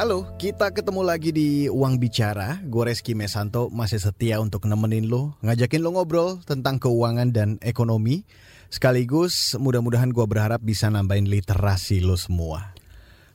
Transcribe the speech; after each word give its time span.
Halo, 0.00 0.24
kita 0.40 0.72
ketemu 0.72 1.04
lagi 1.04 1.28
di 1.28 1.68
Uang 1.68 2.00
Bicara. 2.00 2.56
Gue 2.64 2.88
Reski 2.88 3.12
Mesanto 3.12 3.68
masih 3.68 4.00
setia 4.00 4.40
untuk 4.40 4.64
nemenin 4.64 5.12
lo, 5.12 5.36
ngajakin 5.44 5.84
lo 5.84 5.92
ngobrol 5.92 6.40
tentang 6.48 6.80
keuangan 6.80 7.28
dan 7.36 7.60
ekonomi. 7.60 8.24
Sekaligus 8.72 9.60
mudah-mudahan 9.60 10.08
gue 10.08 10.24
berharap 10.24 10.64
bisa 10.64 10.88
nambahin 10.88 11.28
literasi 11.28 12.00
lo 12.00 12.16
semua. 12.16 12.72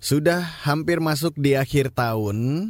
Sudah 0.01 0.41
hampir 0.65 0.97
masuk 1.05 1.37
di 1.37 1.53
akhir 1.53 1.93
tahun, 1.93 2.65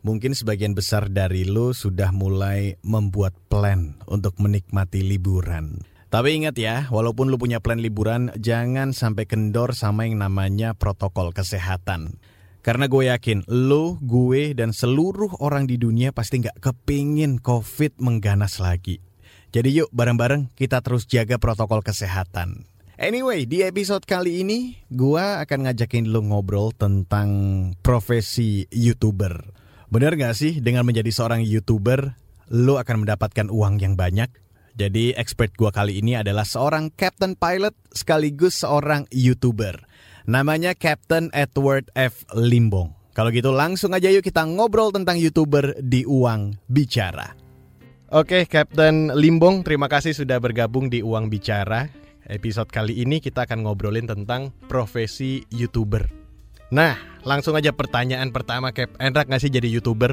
mungkin 0.00 0.32
sebagian 0.32 0.72
besar 0.72 1.12
dari 1.12 1.44
lo 1.44 1.76
sudah 1.76 2.16
mulai 2.16 2.80
membuat 2.80 3.36
plan 3.52 4.00
untuk 4.08 4.40
menikmati 4.40 5.04
liburan. 5.04 5.84
Tapi 6.08 6.40
ingat 6.40 6.56
ya, 6.56 6.88
walaupun 6.88 7.28
lu 7.28 7.36
punya 7.36 7.60
plan 7.60 7.84
liburan, 7.84 8.32
jangan 8.40 8.96
sampai 8.96 9.28
kendor 9.28 9.76
sama 9.76 10.08
yang 10.08 10.24
namanya 10.24 10.72
protokol 10.72 11.36
kesehatan. 11.36 12.16
Karena 12.66 12.90
gue 12.90 13.06
yakin 13.06 13.46
lo, 13.46 13.94
gue, 14.02 14.50
dan 14.50 14.74
seluruh 14.74 15.38
orang 15.38 15.70
di 15.70 15.78
dunia 15.78 16.10
pasti 16.10 16.42
nggak 16.42 16.58
kepingin 16.58 17.38
COVID 17.38 18.02
mengganas 18.02 18.58
lagi. 18.58 18.98
Jadi 19.54 19.70
yuk 19.70 19.94
bareng-bareng 19.94 20.50
kita 20.58 20.82
terus 20.82 21.06
jaga 21.06 21.38
protokol 21.38 21.86
kesehatan. 21.86 22.66
Anyway, 22.98 23.46
di 23.46 23.62
episode 23.62 24.02
kali 24.02 24.42
ini 24.42 24.82
gue 24.90 25.22
akan 25.46 25.70
ngajakin 25.70 26.10
lo 26.10 26.26
ngobrol 26.26 26.74
tentang 26.74 27.30
profesi 27.86 28.66
YouTuber. 28.74 29.54
Bener 29.86 30.18
gak 30.18 30.34
sih 30.34 30.58
dengan 30.58 30.82
menjadi 30.82 31.14
seorang 31.14 31.46
YouTuber, 31.46 32.18
lo 32.50 32.82
akan 32.82 33.06
mendapatkan 33.06 33.46
uang 33.46 33.78
yang 33.78 33.94
banyak? 33.94 34.26
Jadi 34.74 35.14
expert 35.14 35.54
gue 35.54 35.70
kali 35.70 36.02
ini 36.02 36.18
adalah 36.18 36.42
seorang 36.42 36.90
captain 36.90 37.38
pilot 37.38 37.78
sekaligus 37.94 38.66
seorang 38.66 39.06
YouTuber. 39.14 39.86
Namanya 40.26 40.74
Captain 40.74 41.30
Edward 41.30 41.86
F. 41.94 42.26
Limbong. 42.34 42.90
Kalau 43.14 43.30
gitu 43.30 43.54
langsung 43.54 43.94
aja 43.94 44.10
yuk 44.10 44.26
kita 44.26 44.42
ngobrol 44.42 44.90
tentang 44.90 45.22
YouTuber 45.22 45.78
di 45.78 46.02
Uang 46.02 46.58
Bicara. 46.66 47.30
Oke, 48.10 48.42
Captain 48.50 49.14
Limbong, 49.14 49.62
terima 49.62 49.86
kasih 49.86 50.18
sudah 50.18 50.42
bergabung 50.42 50.90
di 50.90 50.98
Uang 50.98 51.30
Bicara. 51.30 51.86
Episode 52.26 52.66
kali 52.74 53.06
ini 53.06 53.22
kita 53.22 53.46
akan 53.46 53.62
ngobrolin 53.70 54.10
tentang 54.10 54.50
profesi 54.66 55.46
YouTuber. 55.54 56.10
Nah, 56.74 56.98
langsung 57.22 57.54
aja 57.54 57.70
pertanyaan 57.70 58.34
pertama, 58.34 58.74
Cap. 58.74 58.98
Enak 58.98 59.30
gak 59.30 59.38
sih 59.38 59.50
jadi 59.54 59.70
YouTuber? 59.78 60.10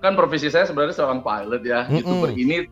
Kan 0.00 0.16
profesi 0.16 0.48
saya 0.48 0.64
sebenarnya 0.64 0.96
seorang 0.96 1.20
pilot 1.20 1.62
ya. 1.68 1.84
Mm-mm. 1.84 2.00
YouTuber 2.00 2.32
ini 2.32 2.64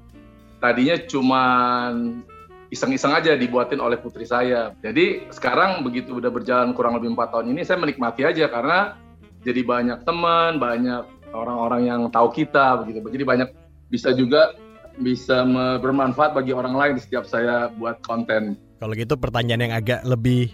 tadinya 0.56 0.96
cuman 1.04 2.24
iseng-iseng 2.68 3.16
aja 3.16 3.32
dibuatin 3.32 3.80
oleh 3.80 3.96
putri 3.96 4.28
saya. 4.28 4.76
Jadi 4.84 5.28
sekarang 5.32 5.80
begitu 5.84 6.20
udah 6.20 6.28
berjalan 6.28 6.76
kurang 6.76 7.00
lebih 7.00 7.16
empat 7.16 7.32
tahun 7.32 7.52
ini, 7.56 7.64
saya 7.64 7.80
menikmati 7.80 8.28
aja 8.28 8.48
karena 8.48 8.96
jadi 9.44 9.64
banyak 9.64 10.04
teman, 10.04 10.60
banyak 10.60 11.04
orang-orang 11.32 11.82
yang 11.88 12.00
tahu 12.12 12.28
kita 12.32 12.84
begitu. 12.84 13.04
Jadi 13.08 13.24
banyak 13.24 13.48
bisa 13.88 14.12
juga 14.12 14.52
bisa 14.98 15.46
bermanfaat 15.80 16.34
bagi 16.34 16.52
orang 16.52 16.74
lain 16.74 16.94
setiap 16.98 17.24
saya 17.24 17.70
buat 17.78 18.02
konten. 18.04 18.58
Kalau 18.82 18.94
gitu 18.94 19.14
pertanyaan 19.16 19.70
yang 19.70 19.74
agak 19.74 20.00
lebih 20.06 20.50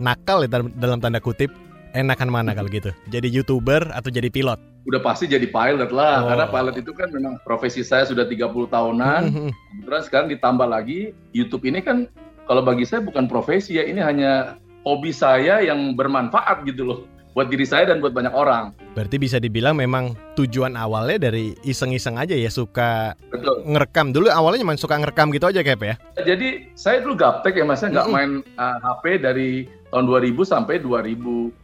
nakal 0.00 0.42
ya 0.44 0.50
dalam 0.76 0.98
tanda 0.98 1.20
kutip, 1.20 1.52
enakan 1.92 2.28
mana 2.28 2.50
kalau 2.52 2.68
gitu? 2.68 2.90
Jadi 3.08 3.28
YouTuber 3.28 3.92
atau 3.92 4.08
jadi 4.08 4.28
pilot? 4.28 4.58
Udah 4.82 4.98
pasti 4.98 5.30
jadi 5.30 5.46
pilot 5.46 5.94
lah, 5.94 6.24
Oh. 6.24 6.28
karena 6.34 6.46
pilot 6.50 6.74
itu 6.80 6.90
kan 6.90 7.08
memang 7.14 7.38
profesi 7.46 7.86
saya 7.86 8.02
sudah 8.02 8.26
30 8.26 8.66
tahunan. 8.66 9.22
Mhm. 9.30 9.50
Kemudian 9.86 10.02
sekarang 10.02 10.28
ditambah 10.32 10.66
lagi 10.66 11.14
YouTube 11.30 11.62
ini 11.68 11.78
kan 11.80 12.10
kalau 12.50 12.64
bagi 12.66 12.82
saya 12.82 12.98
bukan 13.00 13.30
profesi 13.30 13.78
ya, 13.78 13.86
ini 13.86 14.02
hanya 14.02 14.58
hobi 14.82 15.14
saya 15.14 15.62
yang 15.62 15.94
bermanfaat 15.94 16.66
gitu 16.66 16.82
loh 16.82 17.00
buat 17.32 17.48
diri 17.48 17.64
saya 17.64 17.88
dan 17.88 18.04
buat 18.04 18.12
banyak 18.12 18.34
orang. 18.36 18.76
Berarti 18.92 19.16
bisa 19.16 19.40
dibilang 19.40 19.72
memang 19.72 20.12
tujuan 20.36 20.76
awalnya 20.76 21.32
dari 21.32 21.56
iseng-iseng 21.64 22.20
aja 22.20 22.36
ya 22.36 22.52
suka 22.52 23.16
Betul. 23.32 23.64
ngerekam 23.64 24.12
dulu 24.12 24.28
awalnya 24.28 24.60
cuma 24.60 24.76
suka 24.76 25.00
ngerekam 25.00 25.32
gitu 25.32 25.48
aja 25.48 25.64
kayak 25.64 25.80
ya. 25.80 25.96
Jadi 26.20 26.68
saya 26.76 27.00
dulu 27.00 27.16
gaptek 27.16 27.56
ya 27.56 27.64
mas, 27.64 27.80
saya 27.80 27.88
nggak 27.96 28.04
Mm-mm. 28.04 28.16
main 28.20 28.30
uh, 28.60 28.76
HP 28.84 29.24
dari 29.24 29.64
tahun 29.88 30.04
2000 30.12 30.44
sampai 30.44 30.74
2014 30.84 31.61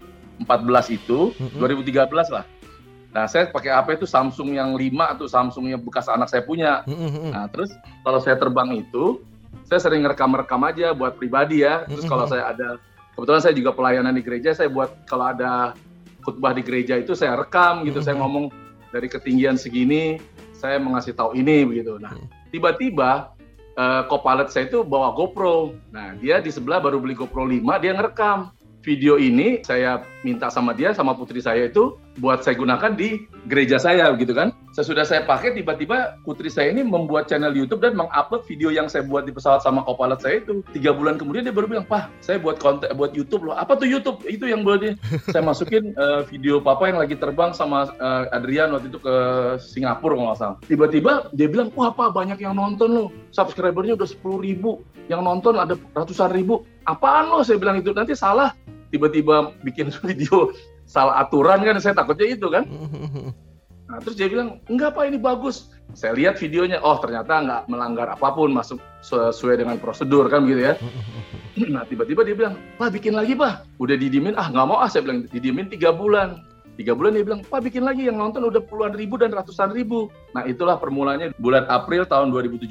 itu, 0.88 1.34
Mm-mm. 1.34 1.58
2013 1.58 2.10
lah. 2.30 2.44
Nah 3.08 3.24
saya 3.24 3.48
pakai 3.48 3.72
HP 3.72 4.04
itu 4.04 4.06
Samsung 4.06 4.54
yang 4.54 4.76
5 4.76 5.14
atau 5.16 5.26
Samsung 5.26 5.72
yang 5.72 5.80
bekas 5.80 6.06
anak 6.06 6.28
saya 6.28 6.44
punya. 6.44 6.84
Nah, 7.32 7.48
terus 7.48 7.72
kalau 8.04 8.20
saya 8.20 8.36
terbang 8.36 8.84
itu, 8.84 9.24
saya 9.64 9.80
sering 9.80 10.04
ngerekam-rekam 10.04 10.60
aja 10.68 10.92
buat 10.92 11.16
pribadi 11.16 11.64
ya. 11.64 11.88
Terus 11.88 12.04
kalau 12.04 12.28
saya 12.28 12.52
ada, 12.52 12.76
kebetulan 13.16 13.40
saya 13.40 13.54
juga 13.56 13.72
pelayanan 13.72 14.12
di 14.12 14.22
gereja, 14.22 14.52
saya 14.52 14.68
buat 14.68 14.92
kalau 15.08 15.32
ada 15.32 15.72
khutbah 16.22 16.52
di 16.52 16.60
gereja 16.60 17.00
itu 17.00 17.16
saya 17.16 17.40
rekam 17.40 17.88
gitu, 17.88 18.04
saya 18.04 18.20
ngomong 18.20 18.52
dari 18.92 19.08
ketinggian 19.08 19.56
segini, 19.56 20.20
saya 20.52 20.76
mengasih 20.76 21.16
tahu 21.16 21.32
ini 21.32 21.64
begitu. 21.64 21.96
Nah, 21.96 22.12
Mhm. 22.12 22.52
tiba-tiba 22.52 23.32
eh, 23.78 24.02
co-pilot 24.10 24.50
saya 24.50 24.66
itu 24.66 24.82
bawa 24.82 25.14
GoPro. 25.14 25.70
Nah, 25.94 26.18
dia 26.18 26.42
di 26.42 26.50
sebelah 26.50 26.82
baru 26.82 26.98
beli 26.98 27.14
GoPro 27.14 27.46
5, 27.46 27.78
dia 27.78 27.94
ngerekam. 27.94 28.50
Video 28.82 29.14
ini 29.22 29.62
saya 29.62 30.02
minta 30.26 30.50
sama 30.50 30.74
dia 30.74 30.90
sama 30.90 31.14
putri 31.14 31.38
saya 31.38 31.70
itu 31.70 31.94
buat 32.18 32.42
saya 32.42 32.58
gunakan 32.58 32.98
di 32.98 33.22
gereja 33.46 33.78
saya 33.78 34.10
gitu 34.18 34.34
kan. 34.34 34.50
Sesudah 34.74 35.06
saya 35.06 35.22
pakai 35.24 35.54
tiba-tiba 35.54 36.18
putri 36.26 36.50
saya 36.50 36.70
ini 36.74 36.82
membuat 36.82 37.30
channel 37.30 37.54
YouTube 37.54 37.82
dan 37.82 37.94
mengupload 37.94 38.42
video 38.46 38.74
yang 38.74 38.90
saya 38.90 39.06
buat 39.06 39.26
di 39.26 39.32
pesawat 39.34 39.62
sama 39.62 39.86
co-pilot 39.86 40.20
saya 40.22 40.42
itu. 40.42 40.62
Tiga 40.74 40.90
bulan 40.94 41.18
kemudian 41.18 41.46
dia 41.46 41.54
baru 41.54 41.70
bilang, 41.70 41.86
"Pak, 41.86 42.10
saya 42.22 42.42
buat 42.42 42.58
konten 42.58 42.90
buat 42.98 43.14
YouTube 43.14 43.50
loh." 43.50 43.54
Apa 43.54 43.78
tuh 43.78 43.86
YouTube? 43.86 44.22
Itu 44.26 44.50
yang 44.50 44.66
boleh 44.66 44.98
saya 45.30 45.42
masukin 45.42 45.94
eh, 45.94 46.20
video 46.26 46.58
papa 46.58 46.90
yang 46.90 46.98
lagi 46.98 47.14
terbang 47.14 47.54
sama 47.54 47.86
eh, 47.90 48.24
Adrian 48.34 48.74
waktu 48.74 48.90
itu 48.90 48.98
ke 48.98 49.14
Singapura 49.62 50.14
kalau 50.18 50.26
nggak 50.30 50.38
salah. 50.38 50.56
Tiba-tiba 50.66 51.12
dia 51.34 51.46
bilang, 51.46 51.70
"Wah, 51.78 51.94
Pak, 51.94 52.14
banyak 52.14 52.38
yang 52.42 52.58
nonton 52.58 52.88
loh. 52.90 53.08
Subscribernya 53.30 53.94
udah 53.94 54.08
10 54.08 54.42
ribu. 54.42 54.82
Yang 55.06 55.20
nonton 55.24 55.54
ada 55.56 55.74
ratusan 55.94 56.34
ribu. 56.34 56.66
Apaan 56.86 57.30
lo?" 57.30 57.46
Saya 57.46 57.58
bilang 57.62 57.78
itu. 57.78 57.94
Nanti 57.94 58.14
salah. 58.18 58.52
Tiba-tiba 58.88 59.52
bikin 59.64 59.92
video 60.04 60.52
salah 60.88 61.20
aturan 61.20 61.60
kan 61.62 61.76
saya 61.78 61.92
takutnya 61.92 62.32
itu 62.32 62.48
kan. 62.48 62.64
Nah, 63.88 64.04
terus 64.04 64.20
dia 64.20 64.28
bilang, 64.28 64.60
enggak 64.68 64.92
pak 64.92 65.08
ini 65.08 65.16
bagus. 65.16 65.72
Saya 65.96 66.12
lihat 66.12 66.36
videonya, 66.36 66.76
oh 66.84 67.00
ternyata 67.00 67.40
nggak 67.40 67.62
melanggar 67.72 68.12
apa 68.12 68.28
pun, 68.36 68.52
masuk 68.52 68.76
sesuai 69.00 69.64
dengan 69.64 69.80
prosedur 69.80 70.28
kan 70.28 70.44
gitu 70.44 70.60
ya. 70.60 70.76
Nah 71.72 71.82
tiba-tiba 71.88 72.22
dia 72.22 72.36
bilang, 72.36 72.54
pak 72.76 72.92
bikin 72.92 73.16
lagi 73.16 73.32
pak. 73.32 73.64
Udah 73.80 73.96
didiemin, 73.96 74.36
ah 74.36 74.52
nggak 74.52 74.66
mau 74.68 74.76
ah 74.76 74.92
saya 74.92 75.08
bilang, 75.08 75.24
didiemin 75.32 75.72
tiga 75.72 75.90
bulan. 75.96 76.44
Tiga 76.78 76.94
bulan 76.94 77.18
dia 77.18 77.26
bilang, 77.26 77.42
pak 77.42 77.58
bikin 77.66 77.82
lagi 77.82 78.06
yang 78.06 78.22
nonton 78.22 78.38
udah 78.46 78.62
puluhan 78.62 78.94
ribu 78.94 79.18
dan 79.18 79.34
ratusan 79.34 79.74
ribu. 79.74 80.14
Nah 80.30 80.46
itulah 80.46 80.78
permulanya 80.78 81.34
bulan 81.34 81.66
April 81.66 82.06
tahun 82.06 82.30
2017. 82.30 82.70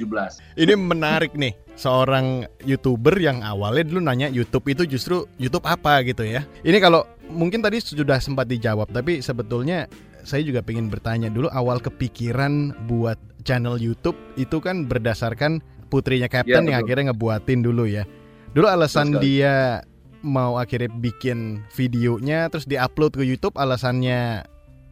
Ini 0.55 0.73
menarik 0.79 1.35
nih, 1.35 1.51
seorang 1.75 2.47
YouTuber 2.63 3.19
yang 3.19 3.43
awalnya 3.43 3.83
dulu 3.83 3.99
nanya 3.99 4.31
YouTube 4.31 4.63
itu 4.71 4.87
justru 4.87 5.27
YouTube 5.35 5.67
apa 5.67 6.07
gitu 6.07 6.23
ya. 6.23 6.47
Ini 6.63 6.79
kalau 6.79 7.03
mungkin 7.27 7.59
tadi 7.59 7.83
sudah 7.83 8.23
sempat 8.23 8.47
dijawab, 8.47 8.95
tapi 8.95 9.19
sebetulnya 9.19 9.91
saya 10.23 10.39
juga 10.39 10.63
pengen 10.63 10.87
bertanya 10.87 11.27
dulu 11.27 11.51
awal 11.51 11.83
kepikiran 11.83 12.87
buat 12.87 13.19
channel 13.43 13.75
YouTube 13.75 14.15
itu 14.39 14.63
kan 14.63 14.87
berdasarkan 14.87 15.59
putrinya 15.91 16.31
Captain 16.31 16.63
Iya, 16.63 16.79
yang 16.79 16.79
akhirnya 16.79 17.11
ngebuatin 17.11 17.59
dulu 17.59 17.83
ya. 17.83 18.07
Dulu 18.55 18.71
alasan 18.71 19.19
dia 19.19 19.83
mau 20.21 20.57
akhirnya 20.57 20.89
bikin 20.89 21.61
videonya 21.73 22.47
terus 22.47 22.65
diupload 22.65 23.17
ke 23.17 23.23
YouTube 23.23 23.55
alasannya 23.57 24.43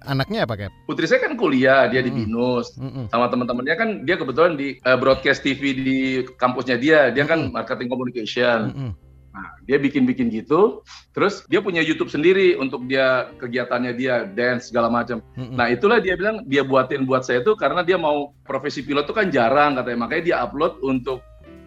anaknya 0.06 0.45
apa 0.45 0.54
Cap? 0.56 0.72
Putri 0.86 1.10
saya 1.10 1.25
kan 1.25 1.33
kuliah, 1.33 1.89
dia 1.89 2.06
di 2.06 2.13
Hmm. 2.13 2.30
BINUS. 2.30 2.77
Mm-mm. 2.77 3.06
sama 3.10 3.25
teman-temannya 3.25 3.75
kan 3.75 3.89
dia 4.06 4.16
kebetulan 4.16 4.54
di 4.54 4.77
eh, 4.77 4.98
broadcast 4.98 5.42
TV 5.42 5.62
di 5.74 6.00
kampusnya 6.38 6.77
dia 6.77 7.10
dia 7.10 7.25
kan 7.25 7.50
Mm-mm. 7.50 7.57
marketing 7.57 7.89
communication 7.89 8.69
Mm-mm. 8.69 8.92
nah 9.36 9.51
dia 9.66 9.75
bikin-bikin 9.75 10.31
gitu 10.31 10.80
terus 11.12 11.44
dia 11.51 11.60
punya 11.60 11.83
YouTube 11.83 12.07
sendiri 12.07 12.56
untuk 12.56 12.86
dia 12.88 13.33
kegiatannya 13.36 13.92
dia 13.98 14.24
dance 14.30 14.69
segala 14.71 14.88
macam 14.88 15.19
Mm-mm. 15.36 15.57
nah 15.57 15.68
itulah 15.68 16.00
dia 16.00 16.16
bilang 16.16 16.45
dia 16.45 16.62
buatin 16.63 17.04
buat 17.04 17.25
saya 17.25 17.42
itu 17.44 17.57
karena 17.57 17.81
dia 17.83 17.98
mau 17.98 18.31
profesi 18.48 18.86
pilot 18.86 19.10
itu 19.10 19.13
kan 19.18 19.28
jarang 19.33 19.75
katanya 19.75 20.00
makanya 20.06 20.24
dia 20.24 20.36
upload 20.45 20.80
untuk 20.86 21.19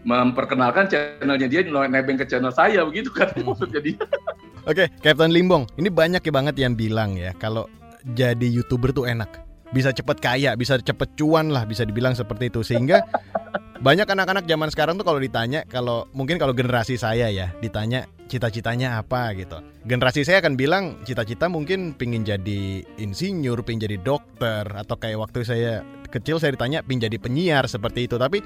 memperkenalkan 0.07 0.87
channelnya 0.87 1.49
dia 1.51 1.63
nebeng 1.67 2.19
ke 2.19 2.27
channel 2.27 2.55
saya 2.55 2.87
begitu 2.87 3.11
kan 3.11 3.31
Mm. 3.35 3.45
maksudnya 3.45 3.81
dia 3.83 3.99
Oke, 4.69 4.85
Captain 5.01 5.33
Limbong, 5.33 5.65
ini 5.81 5.89
banyak 5.89 6.21
ya 6.21 6.33
banget 6.33 6.55
yang 6.61 6.77
bilang 6.77 7.17
ya 7.17 7.33
kalau 7.41 7.65
jadi 8.05 8.45
youtuber 8.45 8.93
tuh 8.93 9.09
enak, 9.09 9.41
bisa 9.73 9.93
cepet 9.97 10.21
kaya, 10.21 10.53
bisa 10.61 10.77
cepet 10.77 11.17
cuan 11.17 11.53
lah, 11.53 11.65
bisa 11.65 11.89
dibilang 11.89 12.13
seperti 12.13 12.53
itu. 12.53 12.61
Sehingga 12.61 13.01
banyak 13.87 14.05
anak-anak 14.05 14.45
zaman 14.45 14.69
sekarang 14.69 14.95
tuh 15.01 15.09
kalau 15.09 15.21
ditanya, 15.21 15.65
kalau 15.69 16.05
mungkin 16.13 16.37
kalau 16.37 16.53
generasi 16.53 17.01
saya 17.01 17.33
ya, 17.33 17.53
ditanya 17.65 18.05
cita-citanya 18.29 19.01
apa 19.01 19.33
gitu. 19.37 19.57
Generasi 19.89 20.29
saya 20.29 20.45
akan 20.45 20.61
bilang 20.61 21.01
cita-cita 21.09 21.49
mungkin 21.49 21.97
pingin 21.97 22.25
jadi 22.29 22.85
insinyur, 23.01 23.65
pingin 23.65 23.89
jadi 23.89 23.97
dokter, 24.05 24.69
atau 24.69 25.01
kayak 25.01 25.17
waktu 25.17 25.49
saya 25.49 25.81
kecil 26.13 26.37
saya 26.37 26.53
ditanya 26.53 26.85
pingin 26.85 27.09
jadi 27.09 27.17
penyiar 27.17 27.65
seperti 27.65 28.05
itu. 28.05 28.21
Tapi 28.21 28.45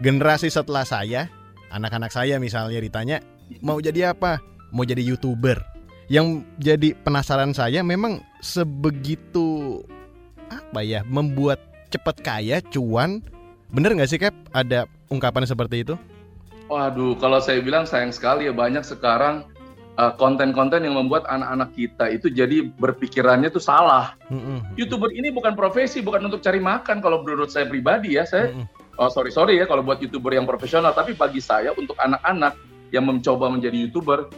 generasi 0.00 0.52
setelah 0.52 0.84
saya, 0.84 1.28
anak-anak 1.72 2.12
saya 2.12 2.36
misalnya 2.40 2.80
ditanya 2.80 3.22
mau 3.62 3.78
jadi 3.78 4.12
apa? 4.12 4.42
Mau 4.74 4.82
jadi 4.82 5.00
youtuber. 5.02 5.62
Yang 6.06 6.46
jadi 6.62 6.94
penasaran 7.02 7.50
saya 7.50 7.82
memang 7.82 8.22
sebegitu 8.38 9.82
apa 10.46 10.80
ya 10.86 11.02
membuat 11.02 11.58
cepat 11.90 12.22
kaya 12.22 12.62
cuan 12.70 13.18
bener 13.74 13.90
nggak 13.98 14.10
sih 14.10 14.20
Cap 14.22 14.34
ada 14.54 14.86
ungkapan 15.10 15.42
seperti 15.42 15.82
itu? 15.82 15.94
Waduh, 16.70 17.18
kalau 17.18 17.38
saya 17.38 17.62
bilang 17.62 17.86
sayang 17.86 18.10
sekali 18.10 18.46
ya 18.46 18.54
banyak 18.54 18.82
sekarang 18.82 19.46
uh, 19.98 20.12
konten-konten 20.14 20.82
yang 20.82 20.94
membuat 20.94 21.26
anak-anak 21.26 21.74
kita 21.74 22.10
itu 22.10 22.26
jadi 22.30 22.70
berpikirannya 22.78 23.50
tuh 23.50 23.62
salah. 23.62 24.14
Mm-hmm. 24.30 24.78
YouTuber 24.78 25.10
ini 25.14 25.30
bukan 25.30 25.54
profesi, 25.54 26.02
bukan 26.02 26.26
untuk 26.26 26.42
cari 26.42 26.58
makan. 26.58 26.98
Kalau 27.02 27.22
menurut 27.22 27.50
saya 27.50 27.66
pribadi 27.66 28.18
ya, 28.18 28.26
saya 28.26 28.50
mm-hmm. 28.50 28.75
Oh 28.96 29.10
sorry 29.12 29.32
sorry 29.32 29.60
ya 29.60 29.64
kalau 29.68 29.84
buat 29.84 30.00
youtuber 30.00 30.34
yang 30.34 30.48
profesional. 30.48 30.92
Tapi 30.92 31.16
bagi 31.16 31.40
saya 31.40 31.72
untuk 31.76 31.96
anak-anak 32.00 32.56
yang 32.90 33.04
mencoba 33.06 33.50
menjadi 33.50 33.88
youtuber 33.88 34.30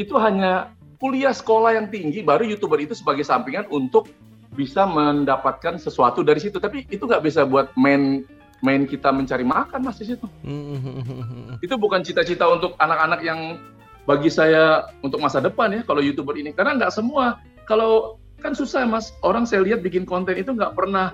itu 0.00 0.16
hanya 0.16 0.72
kuliah 1.00 1.32
sekolah 1.32 1.76
yang 1.76 1.88
tinggi 1.88 2.24
baru 2.24 2.44
youtuber 2.44 2.80
itu 2.80 2.92
sebagai 2.96 3.24
sampingan 3.24 3.68
untuk 3.72 4.08
bisa 4.54 4.84
mendapatkan 4.84 5.78
sesuatu 5.78 6.20
dari 6.20 6.42
situ. 6.42 6.58
Tapi 6.58 6.86
itu 6.90 7.06
nggak 7.06 7.22
bisa 7.24 7.46
buat 7.46 7.72
main 7.78 8.26
main 8.60 8.84
kita 8.84 9.08
mencari 9.08 9.42
makan 9.42 9.80
mas 9.80 9.96
di 9.96 10.12
situ. 10.12 10.26
Mm-hmm. 10.44 11.64
Itu 11.64 11.80
bukan 11.80 12.04
cita-cita 12.04 12.44
untuk 12.44 12.76
anak-anak 12.76 13.20
yang 13.24 13.56
bagi 14.04 14.28
saya 14.32 14.90
untuk 15.04 15.20
masa 15.20 15.38
depan 15.38 15.70
ya 15.70 15.82
kalau 15.84 16.00
youtuber 16.00 16.34
ini 16.34 16.50
karena 16.50 16.76
nggak 16.76 16.92
semua 16.92 17.38
kalau 17.68 18.18
kan 18.40 18.56
susah 18.56 18.88
mas 18.88 19.12
orang 19.20 19.44
saya 19.44 19.62
lihat 19.62 19.84
bikin 19.84 20.08
konten 20.08 20.34
itu 20.34 20.50
nggak 20.56 20.72
pernah 20.72 21.12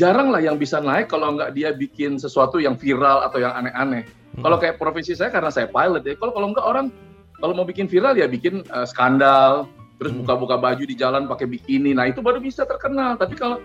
jarang 0.00 0.32
lah 0.32 0.40
yang 0.40 0.56
bisa 0.56 0.80
naik 0.80 1.12
kalau 1.12 1.36
nggak 1.36 1.52
dia 1.52 1.76
bikin 1.76 2.16
sesuatu 2.16 2.56
yang 2.56 2.80
viral 2.80 3.20
atau 3.28 3.36
yang 3.36 3.52
aneh-aneh. 3.52 4.08
Hmm. 4.08 4.42
Kalau 4.48 4.56
kayak 4.56 4.80
profesi 4.80 5.12
saya 5.12 5.28
karena 5.28 5.52
saya 5.52 5.68
pilot 5.68 6.00
ya. 6.08 6.16
Kalau 6.16 6.32
kalau 6.32 6.56
nggak 6.56 6.64
orang 6.64 6.88
kalau 7.36 7.52
mau 7.52 7.68
bikin 7.68 7.84
viral 7.84 8.16
ya 8.16 8.24
bikin 8.24 8.64
uh, 8.72 8.88
skandal, 8.88 9.68
terus 10.00 10.16
hmm. 10.16 10.24
buka-buka 10.24 10.56
baju 10.56 10.84
di 10.88 10.96
jalan 10.96 11.28
pakai 11.28 11.44
bikini. 11.44 11.92
Nah 11.92 12.08
itu 12.08 12.24
baru 12.24 12.40
bisa 12.40 12.64
terkenal. 12.64 13.20
Tapi 13.20 13.36
kalau 13.36 13.60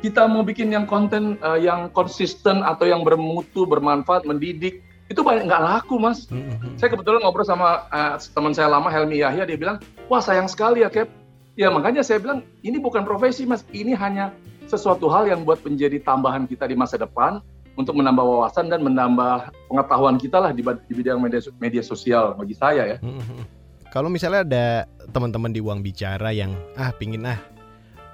kita 0.00 0.30
mau 0.30 0.46
bikin 0.46 0.70
yang 0.70 0.86
konten 0.86 1.36
uh, 1.42 1.58
yang 1.58 1.90
konsisten 1.90 2.62
atau 2.62 2.86
yang 2.86 3.02
bermutu, 3.02 3.66
bermanfaat, 3.68 4.24
mendidik, 4.24 4.80
itu 5.10 5.20
banyak 5.20 5.44
nggak 5.50 5.60
laku 5.60 5.98
mas. 5.98 6.30
Mm-hmm. 6.30 6.78
Saya 6.78 6.88
kebetulan 6.94 7.20
ngobrol 7.20 7.44
sama 7.44 7.84
uh, 7.90 8.16
teman 8.16 8.54
saya 8.54 8.70
lama 8.70 8.88
Helmi 8.88 9.20
Yahya, 9.20 9.44
dia 9.44 9.58
bilang, 9.58 9.82
wah 10.06 10.22
sayang 10.22 10.46
sekali 10.46 10.86
ya 10.86 10.88
Cap. 10.88 11.10
Ya 11.58 11.68
makanya 11.68 12.00
saya 12.00 12.22
bilang 12.22 12.46
ini 12.64 12.80
bukan 12.80 13.04
profesi 13.04 13.44
mas, 13.44 13.66
ini 13.74 13.92
hanya 13.92 14.32
sesuatu 14.70 15.10
hal 15.10 15.26
yang 15.26 15.42
buat 15.42 15.58
menjadi 15.66 15.98
tambahan 15.98 16.46
kita 16.46 16.70
di 16.70 16.78
masa 16.78 16.94
depan 16.94 17.42
untuk 17.74 17.98
menambah 17.98 18.22
wawasan 18.22 18.70
dan 18.70 18.86
menambah 18.86 19.50
pengetahuan 19.66 20.16
kita 20.20 20.38
lah 20.38 20.54
di, 20.54 20.62
di 20.62 20.92
bidang 20.94 21.18
media, 21.18 21.42
media 21.58 21.82
sosial 21.82 22.38
bagi 22.38 22.54
saya 22.54 22.96
ya. 22.96 22.98
Mm-hmm. 23.02 23.58
Kalau 23.90 24.06
misalnya 24.06 24.46
ada 24.46 24.66
teman-teman 25.10 25.50
di 25.50 25.58
uang 25.58 25.82
bicara 25.82 26.30
yang 26.30 26.54
ah 26.78 26.94
pingin 26.94 27.26
ah 27.26 27.42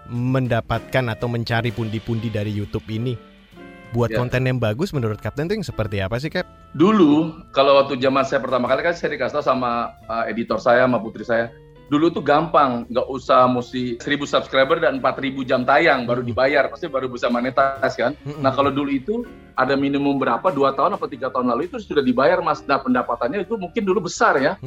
mendapatkan 0.08 1.04
atau 1.12 1.28
mencari 1.28 1.68
pundi-pundi 1.74 2.32
dari 2.32 2.54
YouTube 2.54 2.88
ini 2.88 3.12
buat 3.92 4.10
ya. 4.10 4.18
konten 4.18 4.48
yang 4.48 4.56
bagus 4.56 4.90
menurut 4.96 5.20
Kapten 5.20 5.46
itu 5.46 5.60
yang 5.60 5.66
seperti 5.66 6.00
apa 6.00 6.16
sih 6.16 6.32
Cap? 6.32 6.48
Dulu 6.72 7.44
kalau 7.52 7.76
waktu 7.76 8.00
zaman 8.00 8.24
saya 8.24 8.40
pertama 8.40 8.70
kali 8.70 8.80
kan 8.82 8.94
saya 8.96 9.12
dikasih 9.14 9.40
tahu 9.40 9.44
sama 9.44 9.92
uh, 10.08 10.24
editor 10.30 10.56
saya 10.56 10.88
sama 10.88 10.98
putri 11.02 11.22
saya 11.22 11.52
dulu 11.86 12.10
tuh 12.10 12.22
gampang 12.22 12.82
nggak 12.90 13.06
usah 13.06 13.46
mesti 13.46 13.98
1000 14.02 14.26
subscriber 14.26 14.82
dan 14.82 14.98
4000 14.98 15.46
jam 15.46 15.62
tayang 15.62 16.02
baru 16.02 16.22
dibayar 16.22 16.66
pasti 16.66 16.90
baru 16.90 17.06
bisa 17.06 17.30
monetas 17.30 17.94
kan? 17.94 18.18
Nah 18.42 18.50
kalau 18.50 18.74
dulu 18.74 18.90
itu 18.90 19.22
ada 19.54 19.78
minimum 19.78 20.18
berapa 20.18 20.50
dua 20.50 20.74
tahun 20.74 20.98
atau 20.98 21.06
tiga 21.06 21.30
tahun 21.30 21.54
lalu 21.54 21.70
itu 21.70 21.78
sudah 21.78 22.02
dibayar 22.02 22.42
mas. 22.42 22.66
Nah 22.66 22.82
pendapatannya 22.82 23.46
itu 23.46 23.54
mungkin 23.54 23.82
dulu 23.86 24.10
besar 24.10 24.36
ya. 24.42 24.58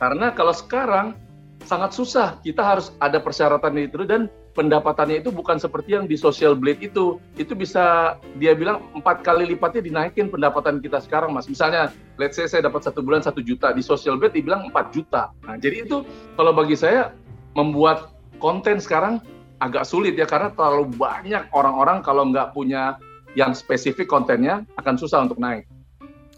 Karena 0.00 0.34
kalau 0.34 0.52
sekarang 0.52 1.14
sangat 1.64 1.92
susah 1.92 2.40
kita 2.40 2.64
harus 2.64 2.90
ada 2.98 3.20
persyaratan 3.20 3.76
itu 3.78 4.02
dan 4.08 4.26
pendapatannya 4.52 5.22
itu 5.22 5.30
bukan 5.30 5.56
seperti 5.56 5.94
yang 5.94 6.06
di 6.10 6.18
social 6.18 6.58
blade 6.58 6.82
itu. 6.82 7.18
Itu 7.38 7.54
bisa 7.54 8.16
dia 8.38 8.52
bilang 8.54 8.90
empat 8.94 9.22
kali 9.22 9.46
lipatnya 9.46 9.82
dinaikin 9.82 10.28
pendapatan 10.28 10.82
kita 10.82 10.98
sekarang, 11.02 11.30
mas. 11.30 11.46
Misalnya, 11.46 11.94
let's 12.18 12.36
say 12.36 12.46
saya 12.50 12.66
dapat 12.66 12.86
satu 12.86 13.00
bulan 13.02 13.22
satu 13.22 13.40
juta 13.40 13.70
di 13.70 13.82
social 13.82 14.18
blade 14.18 14.34
dibilang 14.34 14.68
empat 14.70 14.90
juta. 14.94 15.30
Nah, 15.46 15.56
jadi 15.56 15.86
itu 15.86 16.02
kalau 16.34 16.52
bagi 16.54 16.74
saya 16.74 17.14
membuat 17.54 18.14
konten 18.42 18.78
sekarang 18.78 19.22
agak 19.60 19.84
sulit 19.84 20.16
ya 20.16 20.24
karena 20.24 20.48
terlalu 20.56 20.88
banyak 20.96 21.44
orang-orang 21.52 22.00
kalau 22.00 22.24
nggak 22.32 22.56
punya 22.56 22.96
yang 23.38 23.54
spesifik 23.54 24.10
kontennya 24.10 24.66
akan 24.80 24.98
susah 24.98 25.22
untuk 25.22 25.38
naik. 25.38 25.68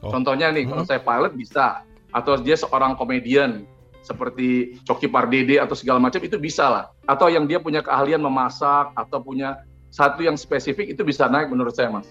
Oh. 0.03 0.11
Contohnya 0.11 0.51
nih, 0.51 0.67
hmm. 0.67 0.71
kalau 0.75 0.85
saya 0.85 1.01
pilot 1.01 1.33
bisa, 1.39 1.87
atau 2.13 2.37
dia 2.37 2.59
seorang 2.59 2.99
komedian, 2.99 3.65
seperti 4.03 4.77
Coki 4.83 5.07
Pardede 5.07 5.63
atau 5.63 5.79
segala 5.79 6.03
macam 6.03 6.21
itu 6.21 6.37
bisa 6.37 6.67
lah. 6.69 6.85
Atau 7.07 7.29
yang 7.29 7.51
dia 7.51 7.59
punya 7.59 7.83
keahlian 7.83 8.23
memasak 8.23 8.95
atau 8.95 9.19
punya 9.19 9.67
satu 9.93 10.25
yang 10.25 10.39
spesifik 10.39 10.97
itu 10.97 11.03
bisa 11.05 11.29
naik 11.29 11.53
menurut 11.53 11.77
saya 11.77 11.93
mas. 11.93 12.09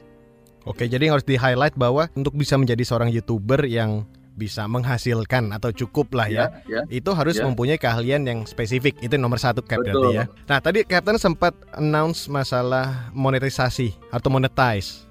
Oke, 0.69 0.85
jadi 0.85 1.09
harus 1.09 1.25
di 1.25 1.33
highlight 1.39 1.73
bahwa 1.73 2.05
untuk 2.13 2.38
bisa 2.38 2.53
menjadi 2.53 2.85
seorang 2.85 3.09
youtuber 3.09 3.65
yang 3.65 4.05
bisa 4.38 4.63
menghasilkan 4.65 5.51
atau 5.51 5.75
cukup 5.75 6.15
lah 6.15 6.27
ya, 6.31 6.45
ya, 6.65 6.81
ya 6.88 7.03
itu 7.03 7.11
harus 7.11 7.35
ya. 7.35 7.43
mempunyai 7.43 7.75
keahlian 7.75 8.23
yang 8.23 8.39
spesifik 8.47 8.95
itu 9.03 9.19
nomor 9.19 9.38
satu 9.38 9.59
Cap 9.59 9.83
berarti 9.83 10.23
ya. 10.23 10.25
Nah 10.47 10.57
tadi 10.63 10.88
Captain 10.88 11.19
sempat 11.19 11.51
announce 11.75 12.31
masalah 12.31 13.11
monetisasi 13.11 13.91
atau 14.09 14.31
monetize. 14.31 15.05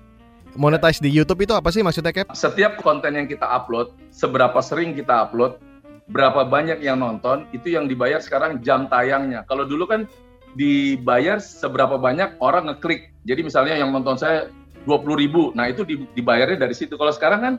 Monetize 0.58 0.98
di 0.98 1.12
YouTube 1.12 1.46
itu 1.46 1.54
apa 1.54 1.70
sih 1.70 1.84
maksudnya 1.84 2.10
Cap? 2.10 2.32
Setiap 2.34 2.80
konten 2.80 3.14
yang 3.14 3.28
kita 3.30 3.46
upload, 3.46 3.92
seberapa 4.10 4.58
sering 4.64 4.96
kita 4.96 5.28
upload, 5.28 5.60
berapa 6.10 6.42
banyak 6.46 6.82
yang 6.82 6.98
nonton 6.98 7.46
itu 7.54 7.72
yang 7.74 7.86
dibayar 7.86 8.18
sekarang 8.18 8.58
jam 8.60 8.90
tayangnya. 8.90 9.46
Kalau 9.46 9.62
dulu 9.64 9.86
kan 9.86 10.10
dibayar 10.58 11.38
seberapa 11.38 11.94
banyak 11.96 12.38
orang 12.42 12.70
ngeklik. 12.70 13.14
Jadi 13.22 13.40
misalnya 13.46 13.78
yang 13.78 13.94
nonton 13.94 14.18
saya 14.18 14.50
20 14.88 15.22
ribu, 15.22 15.54
nah 15.54 15.70
itu 15.70 15.86
dibayarnya 15.86 16.58
dari 16.58 16.74
situ. 16.74 16.98
Kalau 16.98 17.12
sekarang 17.14 17.40
kan 17.40 17.54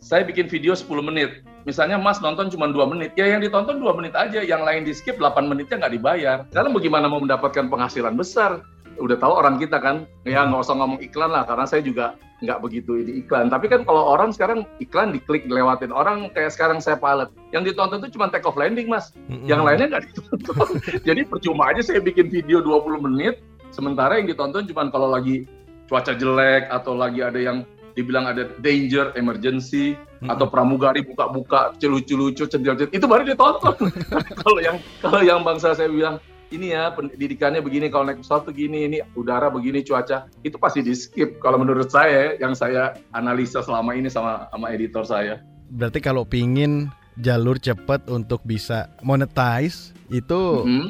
saya 0.00 0.24
bikin 0.24 0.48
video 0.48 0.72
10 0.72 0.88
menit. 1.02 1.44
Misalnya 1.68 2.00
Mas 2.00 2.22
nonton 2.24 2.48
cuma 2.48 2.72
2 2.72 2.88
menit, 2.88 3.12
ya 3.20 3.28
yang 3.28 3.44
ditonton 3.44 3.82
2 3.82 3.98
menit 4.00 4.16
aja, 4.16 4.40
yang 4.40 4.64
lain 4.64 4.88
di 4.88 4.96
skip 4.96 5.20
8 5.20 5.44
menitnya 5.44 5.76
nggak 5.76 5.94
dibayar. 5.96 6.36
Sekarang 6.48 6.72
bagaimana 6.72 7.06
mau 7.10 7.20
mendapatkan 7.20 7.68
penghasilan 7.68 8.16
besar? 8.16 8.64
Udah 9.00 9.16
tahu 9.16 9.32
orang 9.32 9.56
kita 9.56 9.80
kan, 9.80 10.04
ya 10.28 10.44
nggak 10.44 10.60
usah 10.60 10.76
ngomong 10.76 11.00
iklan 11.00 11.32
lah, 11.32 11.48
karena 11.48 11.64
saya 11.64 11.80
juga 11.80 12.20
nggak 12.40 12.58
begitu 12.60 13.04
di 13.04 13.24
iklan. 13.24 13.52
Tapi 13.52 13.68
kan 13.68 13.84
kalau 13.84 14.16
orang 14.16 14.32
sekarang 14.32 14.64
iklan 14.80 15.12
diklik 15.12 15.44
lewatin 15.48 15.92
orang 15.92 16.32
kayak 16.32 16.52
sekarang 16.52 16.80
saya 16.80 16.96
pilot, 16.96 17.32
yang 17.52 17.64
ditonton 17.64 18.00
itu 18.04 18.16
cuma 18.16 18.32
take 18.32 18.44
off 18.44 18.56
landing 18.56 18.88
mas, 18.88 19.12
mm-hmm. 19.28 19.48
yang 19.48 19.64
lainnya 19.64 19.96
nggak 19.96 20.04
ditonton. 20.12 20.68
Jadi 21.08 21.20
percuma 21.28 21.72
aja 21.72 21.80
saya 21.84 22.00
bikin 22.00 22.32
video 22.32 22.64
20 22.64 23.06
menit, 23.08 23.40
sementara 23.72 24.20
yang 24.20 24.28
ditonton 24.28 24.64
cuma 24.68 24.88
kalau 24.88 25.12
lagi 25.12 25.44
cuaca 25.88 26.16
jelek 26.16 26.70
atau 26.70 26.96
lagi 26.96 27.20
ada 27.20 27.40
yang 27.40 27.66
dibilang 27.98 28.24
ada 28.24 28.46
danger, 28.62 29.12
emergency, 29.18 29.92
mm-hmm. 29.92 30.32
atau 30.32 30.48
pramugari 30.48 31.04
buka-buka 31.04 31.76
lucu-lucu, 31.82 32.48
centil-centil, 32.48 32.88
itu 32.94 33.04
baru 33.04 33.26
ditonton. 33.28 33.76
kalau 34.40 34.58
yang 34.64 34.76
kalau 35.04 35.20
yang 35.20 35.40
bangsa 35.44 35.76
saya 35.76 35.90
bilang 35.92 36.16
ini 36.50 36.74
ya 36.74 36.90
pendidikannya 36.94 37.62
begini 37.62 37.86
kalau 37.88 38.10
naik 38.10 38.22
pesawat 38.22 38.50
tuh 38.50 38.54
gini 38.54 38.86
ini 38.86 38.98
udara 39.14 39.48
begini 39.48 39.86
cuaca 39.86 40.26
itu 40.42 40.58
pasti 40.58 40.82
di 40.82 40.94
skip 40.94 41.38
kalau 41.38 41.62
menurut 41.62 41.88
saya 41.88 42.34
yang 42.38 42.54
saya 42.54 42.94
analisa 43.14 43.62
selama 43.62 43.94
ini 43.94 44.10
sama 44.10 44.50
sama 44.50 44.66
editor 44.74 45.06
saya 45.06 45.42
berarti 45.70 46.02
kalau 46.02 46.26
pingin 46.26 46.90
jalur 47.22 47.58
cepat 47.58 48.06
untuk 48.10 48.42
bisa 48.42 48.90
monetize 49.06 49.94
itu 50.10 50.66
mm 50.66 50.66
-hmm. 50.66 50.86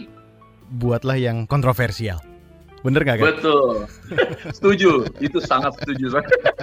buatlah 0.81 1.17
yang 1.21 1.45
kontroversial 1.45 2.21
Bener 2.81 3.05
gak 3.05 3.21
kan? 3.21 3.37
Betul. 3.37 3.85
setuju. 4.57 4.91
Itu 5.21 5.39
sangat 5.45 5.77
setuju. 5.81 6.17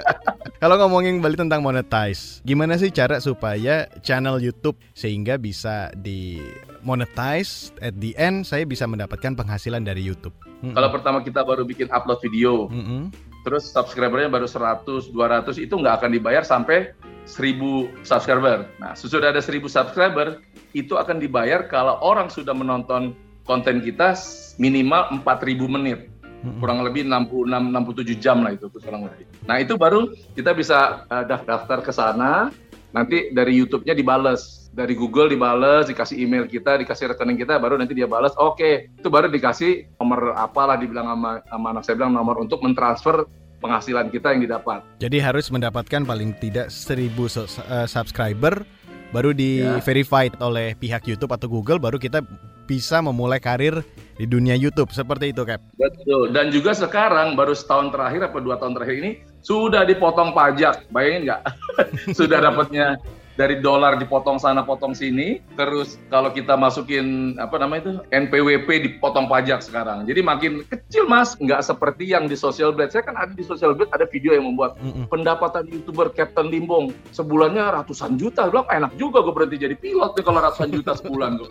Kalau 0.61 0.75
ngomongin 0.81 1.21
kembali 1.21 1.37
tentang 1.37 1.61
monetize, 1.61 2.41
gimana 2.41 2.73
sih 2.81 2.89
cara 2.89 3.21
supaya 3.21 3.85
channel 4.01 4.41
YouTube 4.41 4.81
sehingga 4.97 5.37
bisa 5.37 5.93
di 5.93 6.41
monetize 6.87 7.75
at 7.83 7.99
the 7.99 8.15
end 8.15 8.47
saya 8.47 8.63
bisa 8.63 8.87
mendapatkan 8.87 9.35
penghasilan 9.35 9.83
dari 9.83 9.99
YouTube? 9.99 10.31
Mm 10.63 10.71
-hmm. 10.71 10.73
Kalau 10.79 10.89
pertama 10.95 11.19
kita 11.19 11.43
baru 11.43 11.67
bikin 11.67 11.91
upload 11.91 12.23
video, 12.23 12.71
mm 12.71 12.83
-hmm. 12.83 13.01
terus 13.43 13.67
subscribernya 13.67 14.31
baru 14.31 14.47
100, 14.47 15.11
200 15.11 15.59
itu 15.59 15.75
nggak 15.75 15.95
akan 15.99 16.11
dibayar 16.15 16.47
sampai 16.47 16.95
1000 17.27 17.91
subscriber. 18.07 18.71
Nah, 18.79 18.95
sesudah 18.95 19.35
ada 19.35 19.43
1000 19.43 19.67
subscriber 19.67 20.39
itu 20.71 20.95
akan 20.95 21.19
dibayar 21.19 21.67
kalau 21.67 21.99
orang 21.99 22.31
sudah 22.31 22.55
menonton 22.55 23.11
konten 23.43 23.83
kita 23.83 24.15
minimal 24.55 25.19
4000 25.23 25.67
menit 25.67 26.07
kurang 26.61 26.85
lebih 26.85 27.03
66 27.03 27.73
67 27.73 28.23
jam 28.23 28.39
lah 28.45 28.55
itu 28.55 28.69
kurang 28.79 29.09
lebih. 29.09 29.25
Nah, 29.49 29.59
itu 29.59 29.73
baru 29.75 30.13
kita 30.37 30.55
bisa 30.55 31.03
uh, 31.09 31.25
daftar 31.27 31.83
ke 31.83 31.91
sana, 31.91 32.53
nanti 32.93 33.33
dari 33.33 33.57
YouTube-nya 33.57 33.97
dibales, 33.97 34.66
dari 34.77 34.93
Google 34.93 35.33
dibales, 35.33 35.89
dikasih 35.89 36.21
email 36.21 36.45
kita, 36.45 36.77
dikasih 36.77 37.17
rekening 37.17 37.41
kita, 37.41 37.57
baru 37.57 37.81
nanti 37.81 37.97
dia 37.97 38.05
balas, 38.05 38.37
oke, 38.37 38.61
okay. 38.61 38.93
itu 38.93 39.09
baru 39.09 39.25
dikasih 39.25 39.89
nomor 39.97 40.37
apalah 40.37 40.77
dibilang 40.77 41.09
sama, 41.17 41.41
sama 41.49 41.67
anak 41.73 41.83
saya 41.83 41.95
bilang 41.97 42.13
nomor 42.13 42.37
untuk 42.37 42.61
mentransfer 42.61 43.25
penghasilan 43.57 44.13
kita 44.13 44.37
yang 44.37 44.45
didapat. 44.45 44.85
Jadi 45.01 45.17
harus 45.17 45.49
mendapatkan 45.49 46.05
paling 46.05 46.37
tidak 46.37 46.69
1000 46.69 47.09
subscriber 47.89 48.61
baru 49.09 49.33
di 49.33 49.65
ya. 49.65 49.81
verified 49.81 50.37
oleh 50.37 50.77
pihak 50.77 51.09
YouTube 51.09 51.33
atau 51.33 51.49
Google, 51.49 51.81
baru 51.81 51.97
kita 51.97 52.21
bisa 52.69 53.01
memulai 53.01 53.41
karir 53.41 53.81
di 54.21 54.29
dunia 54.29 54.53
YouTube 54.53 54.93
seperti 54.93 55.33
itu, 55.33 55.41
Cap. 55.41 55.63
Betul. 55.73 56.29
Dan 56.29 56.53
juga 56.53 56.77
sekarang 56.77 57.33
baru 57.33 57.57
setahun 57.57 57.89
terakhir 57.89 58.29
atau 58.29 58.45
dua 58.45 58.61
tahun 58.61 58.77
terakhir 58.77 58.95
ini 59.01 59.11
sudah 59.41 59.89
dipotong 59.89 60.37
pajak, 60.37 60.85
bayangin 60.93 61.33
nggak? 61.33 61.41
sudah 62.19 62.45
dapatnya 62.45 62.99
dari 63.37 63.61
dolar 63.61 63.95
dipotong 64.01 64.41
sana 64.41 64.65
potong 64.65 64.97
sini. 64.97 65.39
Terus 65.53 66.01
kalau 66.09 66.33
kita 66.33 66.57
masukin 66.57 67.37
apa 67.37 67.55
namanya 67.61 67.81
itu 67.87 67.93
NPWP 68.09 68.67
dipotong 68.83 69.29
pajak 69.29 69.61
sekarang. 69.61 70.03
Jadi 70.09 70.19
makin 70.25 70.65
kecil 70.65 71.05
mas. 71.05 71.37
Nggak 71.37 71.61
seperti 71.63 72.09
yang 72.09 72.25
di 72.25 72.33
social 72.33 72.73
blade. 72.73 72.91
Saya 72.91 73.05
kan 73.05 73.15
ada 73.15 73.31
di 73.31 73.45
social 73.45 73.77
blade 73.77 73.93
ada 73.93 74.09
video 74.09 74.33
yang 74.33 74.49
membuat 74.49 74.75
mm 74.81 74.89
-mm. 74.91 75.05
pendapatan 75.13 75.69
youtuber 75.69 76.09
Captain 76.11 76.49
Limbong. 76.49 76.91
Sebulannya 77.13 77.61
ratusan 77.61 78.17
juta. 78.17 78.49
Bilang 78.49 78.67
enak 78.67 78.97
juga 78.97 79.21
gue 79.21 79.31
berhenti 79.31 79.61
jadi 79.61 79.77
pilot 79.77 80.17
nih 80.17 80.23
kalau 80.25 80.41
ratusan 80.41 80.73
juta 80.73 80.97
sebulan. 80.97 81.37
Gue 81.37 81.47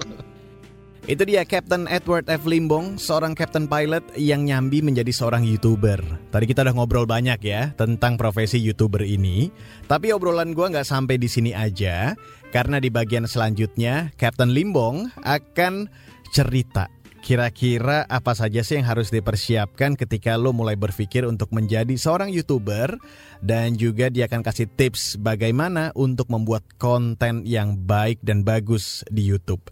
itu 1.06 1.22
dia 1.22 1.46
Captain 1.46 1.86
Edward 1.86 2.26
F. 2.26 2.42
Limbong, 2.50 2.98
seorang 2.98 3.38
captain 3.38 3.70
pilot 3.70 4.02
yang 4.18 4.42
nyambi 4.42 4.82
menjadi 4.82 5.14
seorang 5.14 5.46
YouTuber. 5.46 6.02
Tadi 6.34 6.44
kita 6.50 6.66
udah 6.66 6.74
ngobrol 6.74 7.06
banyak 7.06 7.38
ya 7.46 7.70
tentang 7.78 8.18
profesi 8.18 8.58
YouTuber 8.58 9.06
ini. 9.06 9.54
Tapi 9.86 10.10
obrolan 10.10 10.50
gua 10.50 10.66
nggak 10.74 10.86
sampai 10.86 11.14
di 11.22 11.30
sini 11.30 11.54
aja, 11.54 12.18
karena 12.50 12.82
di 12.82 12.90
bagian 12.90 13.30
selanjutnya 13.30 14.10
Captain 14.18 14.50
Limbong 14.50 15.14
akan 15.22 15.86
cerita 16.34 16.90
kira-kira 17.26 18.06
apa 18.06 18.38
saja 18.38 18.62
sih 18.62 18.78
yang 18.78 18.86
harus 18.86 19.10
dipersiapkan 19.10 19.98
ketika 19.98 20.38
lo 20.38 20.54
mulai 20.54 20.78
berpikir 20.78 21.26
untuk 21.26 21.50
menjadi 21.50 21.90
seorang 21.98 22.30
YouTuber 22.30 23.02
dan 23.42 23.74
juga 23.74 24.14
dia 24.14 24.30
akan 24.30 24.46
kasih 24.46 24.70
tips 24.70 25.18
bagaimana 25.18 25.90
untuk 25.98 26.30
membuat 26.30 26.62
konten 26.78 27.42
yang 27.42 27.82
baik 27.82 28.22
dan 28.22 28.46
bagus 28.46 29.02
di 29.10 29.26
YouTube. 29.26 29.66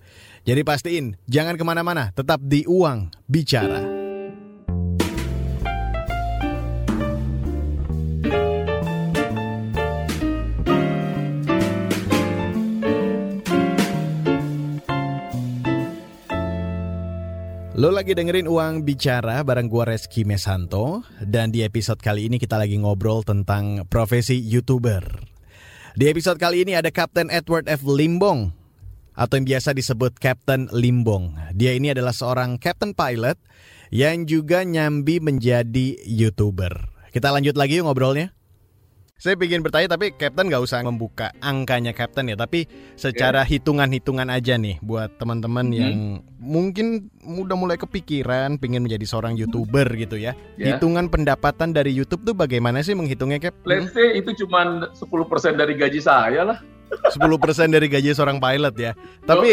Jadi 0.44 0.60
pastiin, 0.60 1.16
jangan 1.24 1.56
ke 1.56 1.64
mana-mana, 1.64 2.12
tetap 2.12 2.36
di 2.36 2.68
Uang 2.68 3.08
Bicara. 3.24 3.80
Lo 3.80 3.88
lagi 17.88 18.12
dengerin 18.12 18.44
Uang 18.44 18.84
Bicara 18.84 19.40
bareng 19.48 19.72
gua 19.72 19.96
Reski 19.96 20.28
Mesanto 20.28 21.08
dan 21.24 21.56
di 21.56 21.64
episode 21.64 22.04
kali 22.04 22.28
ini 22.28 22.36
kita 22.36 22.60
lagi 22.60 22.76
ngobrol 22.76 23.24
tentang 23.24 23.88
profesi 23.88 24.44
YouTuber. 24.44 25.08
Di 25.96 26.12
episode 26.12 26.36
kali 26.36 26.68
ini 26.68 26.76
ada 26.76 26.92
Kapten 26.92 27.32
Edward 27.32 27.64
F. 27.64 27.80
Limbong 27.88 28.63
atau 29.14 29.34
yang 29.38 29.46
biasa 29.46 29.72
disebut 29.72 30.18
Captain 30.18 30.66
Limbong. 30.74 31.34
Dia 31.54 31.74
ini 31.74 31.94
adalah 31.94 32.10
seorang 32.10 32.58
captain 32.58 32.92
pilot 32.92 33.38
yang 33.94 34.26
juga 34.26 34.66
nyambi 34.66 35.22
menjadi 35.22 36.02
YouTuber. 36.02 36.90
Kita 37.14 37.30
lanjut 37.30 37.54
lagi 37.54 37.78
yuk 37.78 37.86
ngobrolnya. 37.86 38.34
Saya 39.14 39.38
ingin 39.38 39.62
bertanya 39.62 39.94
tapi 39.94 40.10
Captain 40.18 40.50
gak 40.50 40.58
usah 40.58 40.82
membuka 40.82 41.30
angkanya 41.38 41.94
Captain 41.94 42.26
ya, 42.26 42.34
tapi 42.34 42.66
secara 42.98 43.46
hitungan-hitungan 43.46 44.26
aja 44.26 44.58
nih 44.58 44.82
buat 44.82 45.14
teman-teman 45.22 45.70
hmm. 45.70 45.78
yang 45.78 45.94
mungkin 46.42 47.08
udah 47.22 47.54
mulai 47.54 47.78
kepikiran 47.78 48.58
pengen 48.58 48.82
menjadi 48.82 49.06
seorang 49.06 49.38
YouTuber 49.38 49.86
gitu 49.96 50.18
ya. 50.18 50.34
Yeah. 50.58 50.76
Hitungan 50.76 51.08
pendapatan 51.08 51.70
dari 51.70 51.94
YouTube 51.94 52.26
tuh 52.26 52.34
bagaimana 52.34 52.82
sih 52.82 52.98
menghitungnya 52.98 53.38
Cap? 53.38 53.54
Let's 53.62 53.94
say 53.94 54.18
itu 54.18 54.34
cuma 54.44 54.90
10% 54.90 54.98
dari 55.54 55.78
gaji 55.78 56.02
saya 56.02 56.42
lah. 56.42 56.58
10% 57.12 57.74
dari 57.74 57.86
gaji 57.90 58.10
seorang 58.14 58.38
pilot 58.38 58.74
ya. 58.76 58.92
Tapi 59.24 59.50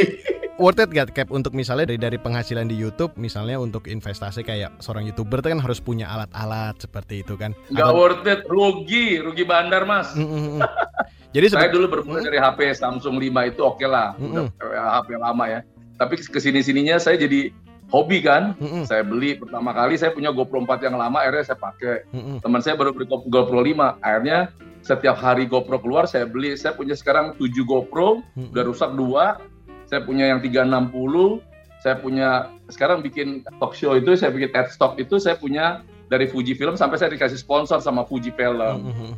worth 0.62 0.78
it 0.78 0.94
gak 0.94 1.18
Cap 1.18 1.34
untuk 1.34 1.58
misalnya 1.58 1.90
dari 1.90 1.98
dari 1.98 2.18
penghasilan 2.22 2.70
di 2.70 2.78
YouTube 2.78 3.18
misalnya 3.18 3.58
untuk 3.58 3.90
investasi 3.90 4.46
kayak 4.46 4.78
seorang 4.78 5.10
YouTuber 5.10 5.42
itu 5.42 5.50
kan 5.58 5.60
harus 5.60 5.82
punya 5.82 6.06
alat-alat 6.08 6.78
seperti 6.78 7.26
itu 7.26 7.34
kan. 7.36 7.58
Gak 7.74 7.90
Atau... 7.90 7.98
worth 7.98 8.26
it, 8.30 8.46
rugi, 8.46 9.18
rugi 9.20 9.44
bandar, 9.44 9.84
Mas. 9.90 10.14
Mm 10.14 10.30
-mm. 10.30 10.60
Jadi 11.36 11.46
saya 11.48 11.68
dulu 11.72 11.88
bermula 11.88 12.22
mm. 12.22 12.28
dari 12.28 12.38
HP 12.38 12.60
Samsung 12.78 13.16
5 13.18 13.52
itu 13.56 13.62
oke 13.66 13.80
okay 13.82 13.88
lah, 13.88 14.14
mm 14.20 14.30
-mm. 14.30 14.48
HP 14.62 15.10
lama 15.18 15.46
ya. 15.48 15.60
Tapi 15.96 16.14
ke 16.20 16.40
sini-sininya 16.40 17.00
saya 17.00 17.18
jadi 17.18 17.50
hobi 17.90 18.20
kan. 18.24 18.54
Mm 18.60 18.70
-mm. 18.70 18.84
Saya 18.86 19.04
beli 19.08 19.40
pertama 19.40 19.72
kali 19.72 19.96
saya 19.96 20.12
punya 20.12 20.30
GoPro 20.30 20.64
4 20.64 20.88
yang 20.92 20.96
lama 21.00 21.18
akhirnya 21.24 21.44
saya 21.48 21.60
pakai. 21.60 22.08
Mm 22.14 22.22
-mm. 22.22 22.36
Teman 22.44 22.62
saya 22.62 22.76
baru 22.76 22.92
beli 22.94 23.08
GoPro 23.08 23.60
5, 23.64 24.04
akhirnya 24.04 24.52
setiap 24.82 25.18
hari 25.18 25.46
GoPro 25.46 25.82
keluar 25.82 26.10
saya 26.10 26.26
beli. 26.26 26.58
Saya 26.58 26.74
punya 26.74 26.98
sekarang 26.98 27.38
7 27.38 27.48
GoPro, 27.66 28.22
hmm. 28.36 28.54
udah 28.54 28.64
rusak 28.66 28.92
dua. 28.98 29.38
Saya 29.86 30.02
punya 30.06 30.30
yang 30.30 30.42
360. 30.42 31.42
Saya 31.82 31.96
punya 31.98 32.54
sekarang 32.70 33.02
bikin 33.02 33.42
talk 33.58 33.74
show 33.74 33.98
itu, 33.98 34.14
saya 34.14 34.30
bikin 34.30 34.54
ad 34.54 34.70
stock 34.70 35.02
itu 35.02 35.18
saya 35.18 35.34
punya 35.34 35.82
dari 36.14 36.30
Fuji 36.30 36.54
Film 36.54 36.78
sampai 36.78 37.02
saya 37.02 37.10
dikasih 37.10 37.42
sponsor 37.42 37.82
sama 37.82 38.06
Fuji 38.06 38.30
Film 38.38 38.92
hmm. 38.92 39.14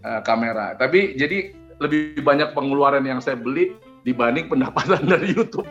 uh, 0.00 0.20
kamera. 0.24 0.72
Tapi 0.80 1.18
jadi 1.20 1.52
lebih 1.82 2.22
banyak 2.22 2.54
pengeluaran 2.56 3.04
yang 3.04 3.18
saya 3.18 3.36
beli 3.36 3.76
dibanding 4.02 4.50
pendapatan 4.50 5.02
dari 5.12 5.34
YouTube. 5.34 5.66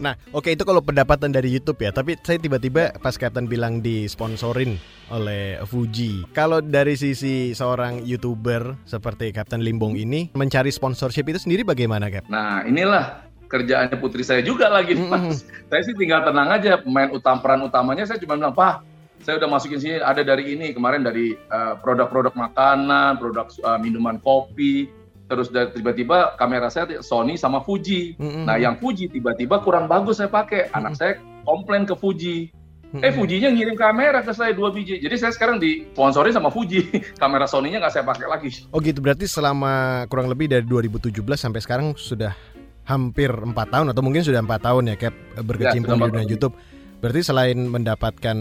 nah, 0.00 0.16
oke 0.32 0.44
okay, 0.48 0.52
itu 0.56 0.64
kalau 0.64 0.80
pendapatan 0.84 1.32
dari 1.32 1.48
YouTube 1.52 1.80
ya. 1.80 1.90
Tapi 1.92 2.20
saya 2.20 2.38
tiba-tiba 2.38 2.92
pas 3.00 3.16
Captain 3.16 3.48
bilang 3.48 3.80
disponsorin 3.80 4.76
oleh 5.12 5.60
Fuji. 5.68 6.24
Kalau 6.32 6.60
dari 6.60 6.96
sisi 6.96 7.52
seorang 7.52 8.04
YouTuber 8.04 8.88
seperti 8.88 9.32
Captain 9.32 9.60
Limbong 9.64 9.96
ini 9.96 10.32
mencari 10.36 10.72
sponsorship 10.72 11.28
itu 11.28 11.40
sendiri 11.42 11.64
bagaimana, 11.64 12.08
Cap? 12.08 12.28
Nah, 12.28 12.64
inilah 12.64 13.28
kerjaannya 13.48 13.96
putri 14.00 14.24
saya 14.24 14.40
juga 14.40 14.72
lagi, 14.72 14.96
mm 14.96 15.08
-hmm. 15.12 15.32
Saya 15.68 15.82
sih 15.84 15.92
tinggal 15.96 16.24
tenang 16.24 16.48
aja. 16.48 16.80
Pemain 16.80 17.12
utama 17.12 17.44
peran 17.44 17.60
utamanya 17.68 18.08
saya 18.08 18.16
cuma 18.16 18.40
bilang, 18.40 18.56
"Pak, 18.56 18.80
saya 19.22 19.38
udah 19.38 19.48
masukin 19.48 19.78
sini 19.78 19.96
ada 20.02 20.24
dari 20.26 20.56
ini 20.56 20.74
kemarin 20.74 21.06
dari 21.06 21.36
eh, 21.36 21.74
produk-produk 21.78 22.34
uh, 22.34 22.40
makanan, 22.48 23.22
produk 23.22 23.46
uh, 23.62 23.78
minuman 23.78 24.18
kopi, 24.18 24.90
terus 25.30 25.48
tiba-tiba 25.50 26.34
kamera 26.36 26.68
saya 26.68 27.00
Sony 27.00 27.38
sama 27.38 27.62
Fuji. 27.64 28.18
Mm-hmm. 28.18 28.44
Nah, 28.44 28.56
yang 28.58 28.76
Fuji 28.76 29.08
tiba-tiba 29.08 29.62
kurang 29.62 29.86
bagus 29.88 30.20
saya 30.20 30.28
pakai. 30.28 30.70
Anak 30.72 30.96
mm-hmm. 30.96 31.00
saya 31.00 31.12
komplain 31.46 31.82
ke 31.88 31.94
Fuji. 31.96 32.50
Mm-hmm. 32.92 33.08
Eh, 33.08 33.12
Fujinya 33.16 33.48
ngirim 33.48 33.76
kamera 33.76 34.20
ke 34.20 34.32
saya 34.36 34.52
dua 34.52 34.68
biji. 34.68 35.00
Jadi 35.00 35.16
saya 35.16 35.32
sekarang 35.32 35.56
disponsori 35.56 36.28
sama 36.28 36.52
Fuji. 36.52 36.92
kamera 37.22 37.48
Sony-nya 37.48 37.80
nggak 37.80 37.92
saya 37.92 38.04
pakai 38.04 38.26
lagi. 38.28 38.48
Oh 38.68 38.80
gitu, 38.84 39.00
berarti 39.00 39.24
selama 39.24 40.04
kurang 40.12 40.28
lebih 40.28 40.52
dari 40.52 40.64
2017 40.68 41.24
sampai 41.36 41.60
sekarang 41.64 41.86
sudah 41.96 42.36
hampir 42.82 43.30
empat 43.30 43.72
tahun 43.72 43.94
atau 43.94 44.02
mungkin 44.02 44.26
sudah 44.26 44.42
empat 44.42 44.60
tahun 44.66 44.90
ya 44.92 44.96
Cap 44.98 45.14
berkecimpung 45.40 45.96
ya, 45.96 46.04
di 46.04 46.10
dunia 46.12 46.28
YouTube. 46.28 46.54
Berarti 47.00 47.20
selain 47.24 47.58
mendapatkan 47.66 48.36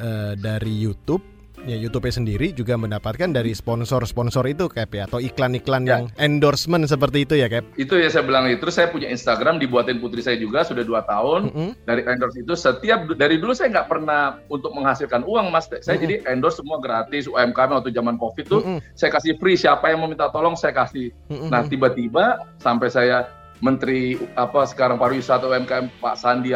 uh, 0.00 0.32
dari 0.38 0.72
YouTube 0.72 1.31
ya 1.66 1.76
YouTube 1.78 2.10
sendiri 2.10 2.50
juga 2.50 2.74
mendapatkan 2.74 3.30
dari 3.30 3.54
sponsor-sponsor 3.54 4.44
itu 4.50 4.66
Cap 4.66 4.90
ya 4.90 5.06
atau 5.06 5.22
iklan-iklan 5.22 5.86
ya. 5.86 5.90
yang 5.98 6.02
endorsement 6.18 6.86
seperti 6.86 7.24
itu 7.24 7.34
ya 7.38 7.46
Cap. 7.46 7.64
Itu 7.78 7.98
ya 7.98 8.10
saya 8.10 8.26
bilang 8.26 8.50
itu 8.50 8.66
saya 8.68 8.90
punya 8.90 9.08
Instagram 9.10 9.62
dibuatin 9.62 10.02
putri 10.02 10.20
saya 10.24 10.38
juga 10.38 10.66
sudah 10.66 10.82
dua 10.82 11.06
tahun 11.06 11.50
mm 11.50 11.54
-hmm. 11.54 11.70
dari 11.86 12.02
endorse 12.06 12.38
itu 12.42 12.54
setiap 12.58 13.06
dari 13.14 13.38
dulu 13.38 13.54
saya 13.54 13.70
nggak 13.78 13.88
pernah 13.88 14.42
untuk 14.50 14.74
menghasilkan 14.74 15.22
uang 15.22 15.54
Mas. 15.54 15.70
Saya 15.70 15.78
mm 15.78 15.86
-hmm. 15.86 16.02
jadi 16.02 16.14
endorse 16.34 16.58
semua 16.62 16.78
gratis 16.82 17.30
UMKM 17.30 17.70
waktu 17.78 17.90
zaman 17.94 18.16
Covid 18.18 18.44
tuh 18.46 18.60
mm 18.62 18.68
-hmm. 18.78 18.80
saya 18.98 19.10
kasih 19.14 19.38
free 19.38 19.58
siapa 19.58 19.90
yang 19.90 20.02
mau 20.02 20.10
minta 20.10 20.28
tolong 20.30 20.58
saya 20.58 20.74
kasih. 20.74 21.14
Mm 21.30 21.36
-hmm. 21.38 21.48
Nah 21.50 21.62
tiba-tiba 21.66 22.24
sampai 22.58 22.90
saya 22.90 23.30
Menteri 23.62 24.18
apa 24.34 24.66
sekarang 24.66 24.98
pariwisata 24.98 25.46
UMKM 25.46 26.02
Pak 26.02 26.18
Sandi 26.18 26.50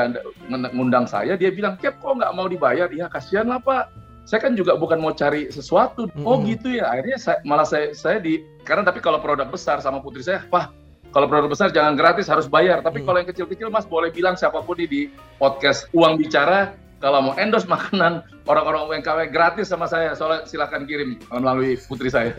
ngundang 0.50 1.06
saya, 1.06 1.38
dia 1.38 1.54
bilang, 1.54 1.78
Cap 1.78 2.02
kok 2.02 2.18
nggak 2.18 2.34
mau 2.34 2.50
dibayar? 2.50 2.90
Ya 2.90 3.06
kasihan 3.06 3.46
lah 3.46 3.62
Pak 3.62 4.05
saya 4.26 4.42
kan 4.42 4.58
juga 4.58 4.74
bukan 4.74 4.98
mau 4.98 5.14
cari 5.14 5.48
sesuatu. 5.54 6.10
Mm-hmm. 6.10 6.26
Oh 6.26 6.42
gitu 6.42 6.74
ya. 6.74 6.90
Akhirnya 6.90 7.18
saya, 7.22 7.38
malah 7.46 7.62
saya 7.62 7.94
saya 7.94 8.18
di 8.18 8.42
karena 8.66 8.82
tapi 8.82 8.98
kalau 8.98 9.22
produk 9.22 9.46
besar 9.46 9.78
sama 9.78 10.02
putri 10.02 10.26
saya, 10.26 10.42
wah 10.50 10.74
kalau 11.14 11.30
produk 11.30 11.46
besar 11.46 11.70
jangan 11.70 11.94
gratis 11.94 12.26
harus 12.26 12.50
bayar. 12.50 12.82
Tapi 12.82 13.00
mm. 13.00 13.04
kalau 13.06 13.18
yang 13.22 13.30
kecil-kecil 13.30 13.70
Mas 13.70 13.86
boleh 13.86 14.10
bilang 14.10 14.34
siapa 14.34 14.58
pun 14.66 14.74
di, 14.74 14.90
di 14.90 15.00
podcast 15.38 15.86
Uang 15.94 16.18
Bicara 16.18 16.74
kalau 16.98 17.30
mau 17.30 17.34
endorse 17.38 17.70
makanan 17.74 18.26
orang-orang 18.50 18.98
UMKW 18.98 19.30
gratis 19.30 19.70
sama 19.70 19.86
saya. 19.86 20.10
Soalnya 20.18 20.42
silakan 20.50 20.90
kirim 20.90 21.22
melalui 21.30 21.78
putri 21.86 22.10
saya. 22.10 22.34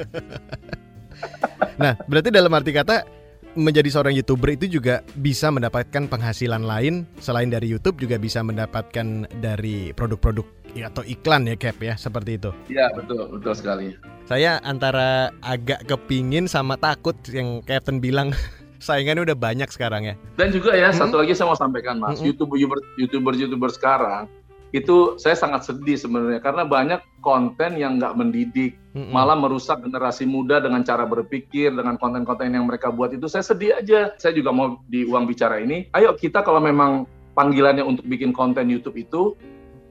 nah, 1.82 1.96
berarti 2.04 2.36
dalam 2.36 2.52
arti 2.52 2.76
kata 2.76 3.08
menjadi 3.58 3.90
seorang 3.90 4.14
youtuber 4.14 4.54
itu 4.54 4.80
juga 4.80 5.02
bisa 5.18 5.50
mendapatkan 5.50 6.06
penghasilan 6.06 6.62
lain 6.62 7.10
selain 7.18 7.50
dari 7.50 7.68
YouTube 7.74 7.98
juga 7.98 8.22
bisa 8.22 8.46
mendapatkan 8.46 9.26
dari 9.42 9.92
produk-produk 9.98 10.46
atau 10.78 11.02
iklan 11.02 11.50
ya 11.50 11.58
Cap 11.58 11.82
ya 11.82 11.98
seperti 11.98 12.38
itu. 12.38 12.54
Iya 12.70 12.94
betul 12.94 13.26
betul 13.34 13.54
sekali. 13.58 13.98
Saya 14.30 14.62
antara 14.62 15.34
agak 15.42 15.90
kepingin 15.90 16.46
sama 16.46 16.78
takut 16.78 17.18
yang 17.34 17.66
Captain 17.66 17.98
bilang 17.98 18.30
saingannya 18.86 19.34
udah 19.34 19.38
banyak 19.38 19.68
sekarang 19.74 20.06
ya. 20.06 20.16
Dan 20.38 20.54
juga 20.54 20.78
ya 20.78 20.94
hmm? 20.94 21.00
satu 21.02 21.18
lagi 21.18 21.34
saya 21.34 21.50
mau 21.50 21.58
sampaikan 21.58 21.98
mas, 21.98 22.22
hmm. 22.22 22.30
youtuber 22.30 22.56
youtuber 22.62 22.80
youtuber 23.02 23.34
youtuber 23.34 23.70
sekarang 23.74 24.30
itu 24.76 25.16
saya 25.16 25.36
sangat 25.38 25.64
sedih 25.64 25.96
sebenarnya 25.96 26.44
karena 26.44 26.68
banyak 26.68 27.00
konten 27.24 27.80
yang 27.80 28.00
nggak 28.00 28.20
mendidik, 28.20 28.76
mm-hmm. 28.92 29.16
malah 29.16 29.36
merusak 29.40 29.80
generasi 29.80 30.28
muda 30.28 30.60
dengan 30.60 30.84
cara 30.84 31.08
berpikir, 31.08 31.72
dengan 31.72 31.96
konten-konten 31.96 32.52
yang 32.52 32.68
mereka 32.68 32.92
buat 32.92 33.16
itu, 33.16 33.32
saya 33.32 33.44
sedih 33.44 33.80
aja. 33.80 34.12
Saya 34.20 34.36
juga 34.36 34.52
mau 34.52 34.84
di 34.92 35.08
uang 35.08 35.28
bicara 35.28 35.64
ini, 35.64 35.88
ayo 35.96 36.16
kita 36.16 36.44
kalau 36.44 36.60
memang 36.60 37.08
panggilannya 37.38 37.86
untuk 37.86 38.04
bikin 38.12 38.36
konten 38.36 38.68
YouTube 38.68 39.00
itu, 39.00 39.38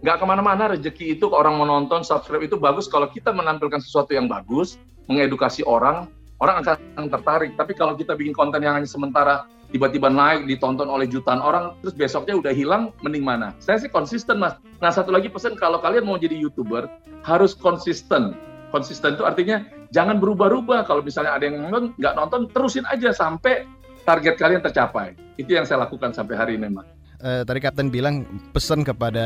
nggak 0.04 0.20
ke 0.20 0.24
mana-mana. 0.28 0.76
Rezeki 0.76 1.16
itu 1.16 1.24
ke 1.30 1.36
orang 1.36 1.56
menonton, 1.56 2.04
subscribe 2.04 2.44
itu 2.44 2.60
bagus. 2.60 2.90
Kalau 2.90 3.08
kita 3.08 3.32
menampilkan 3.32 3.80
sesuatu 3.80 4.12
yang 4.12 4.28
bagus, 4.28 4.76
mengedukasi 5.08 5.64
orang, 5.64 6.10
orang 6.40 6.62
akan 6.64 7.06
tertarik. 7.08 7.52
Tapi 7.56 7.72
kalau 7.72 7.96
kita 7.96 8.12
bikin 8.16 8.36
konten 8.36 8.60
yang 8.60 8.76
hanya 8.76 8.88
sementara 8.88 9.48
tiba-tiba 9.70 10.06
naik 10.06 10.46
ditonton 10.46 10.86
oleh 10.86 11.10
jutaan 11.10 11.42
orang 11.42 11.74
terus 11.82 11.94
besoknya 11.96 12.38
udah 12.38 12.52
hilang 12.54 12.94
mending 13.02 13.24
mana? 13.24 13.52
Saya 13.58 13.80
sih 13.82 13.90
konsisten 13.90 14.38
mas. 14.38 14.56
Nah 14.78 14.92
satu 14.92 15.10
lagi 15.10 15.32
pesan 15.32 15.58
kalau 15.58 15.82
kalian 15.82 16.06
mau 16.06 16.20
jadi 16.20 16.36
youtuber 16.36 16.86
harus 17.26 17.56
konsisten. 17.56 18.36
Konsisten 18.70 19.16
itu 19.16 19.24
artinya 19.24 19.62
jangan 19.90 20.18
berubah-ubah. 20.20 20.84
Kalau 20.86 21.00
misalnya 21.00 21.38
ada 21.38 21.44
yang 21.48 21.66
nonton 21.66 21.94
nggak 21.96 22.14
nonton 22.14 22.40
terusin 22.52 22.84
aja 22.86 23.10
sampai 23.14 23.66
target 24.06 24.38
kalian 24.38 24.62
tercapai. 24.62 25.16
Itu 25.36 25.56
yang 25.56 25.66
saya 25.66 25.84
lakukan 25.88 26.14
sampai 26.14 26.34
hari 26.36 26.52
ini 26.60 26.70
mas. 26.70 26.86
Uh, 27.16 27.42
tadi 27.48 27.64
Kapten 27.64 27.88
bilang 27.88 28.28
pesan 28.52 28.84
kepada 28.84 29.24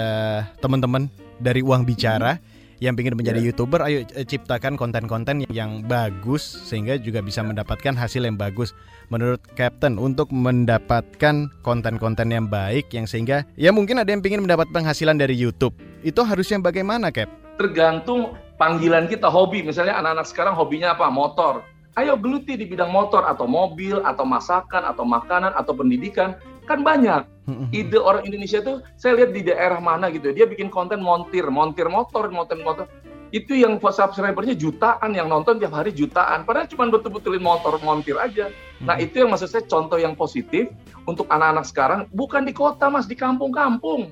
teman-teman 0.62 1.10
dari 1.42 1.58
uang 1.58 1.82
bicara 1.82 2.38
hmm 2.38 2.49
yang 2.80 2.96
ingin 2.96 3.12
menjadi 3.12 3.40
yeah. 3.44 3.48
youtuber, 3.52 3.80
ayo 3.84 4.08
eh, 4.16 4.24
ciptakan 4.24 4.74
konten-konten 4.80 5.44
yang 5.52 5.84
bagus 5.84 6.42
sehingga 6.42 6.96
juga 6.96 7.20
bisa 7.20 7.44
mendapatkan 7.44 7.92
hasil 7.92 8.24
yang 8.24 8.40
bagus. 8.40 8.72
Menurut 9.12 9.44
Captain 9.52 10.00
untuk 10.00 10.32
mendapatkan 10.32 11.52
konten-konten 11.60 12.32
yang 12.32 12.48
baik 12.48 12.88
yang 12.96 13.04
sehingga 13.04 13.44
ya 13.60 13.68
mungkin 13.70 14.00
ada 14.00 14.08
yang 14.08 14.24
ingin 14.24 14.48
mendapat 14.48 14.72
penghasilan 14.72 15.20
dari 15.20 15.36
YouTube. 15.36 15.76
Itu 16.00 16.24
harusnya 16.24 16.56
bagaimana, 16.56 17.12
Cap? 17.12 17.28
Tergantung 17.60 18.32
panggilan 18.56 19.04
kita 19.12 19.28
hobi. 19.28 19.60
Misalnya 19.60 20.00
anak-anak 20.00 20.26
sekarang 20.26 20.54
hobinya 20.56 20.96
apa? 20.96 21.12
Motor. 21.12 21.60
Ayo 22.00 22.16
geluti 22.16 22.56
di 22.56 22.64
bidang 22.64 22.88
motor 22.88 23.28
atau 23.28 23.44
mobil 23.44 24.00
atau 24.00 24.24
masakan 24.24 24.88
atau 24.88 25.04
makanan 25.04 25.52
atau 25.52 25.76
pendidikan 25.76 26.38
kan 26.64 26.86
banyak 26.86 27.26
ide 27.70 27.98
orang 27.98 28.26
Indonesia 28.26 28.60
tuh 28.60 28.82
saya 28.94 29.22
lihat 29.22 29.30
di 29.34 29.42
daerah 29.46 29.78
mana 29.78 30.10
gitu 30.10 30.30
dia 30.30 30.46
bikin 30.46 30.68
konten 30.68 31.02
montir 31.02 31.46
montir 31.48 31.86
motor 31.90 32.28
montir 32.30 32.58
motor. 32.60 32.86
Itu 33.30 33.54
yang 33.54 33.78
subscribernya 33.78 34.58
jutaan 34.58 35.14
yang 35.14 35.30
nonton 35.30 35.62
tiap 35.62 35.70
hari 35.70 35.94
jutaan. 35.94 36.42
Padahal 36.42 36.66
cuma 36.66 36.90
betul-betulin 36.90 37.38
motor 37.38 37.78
montir 37.86 38.18
aja. 38.18 38.50
Nah 38.82 38.98
itu 38.98 39.22
yang 39.22 39.30
maksud 39.30 39.54
saya 39.54 39.62
contoh 39.70 40.02
yang 40.02 40.18
positif 40.18 40.66
untuk 41.06 41.30
anak-anak 41.30 41.62
sekarang 41.62 42.00
bukan 42.10 42.42
di 42.42 42.50
kota 42.50 42.90
mas 42.90 43.06
di 43.06 43.14
kampung-kampung. 43.14 44.10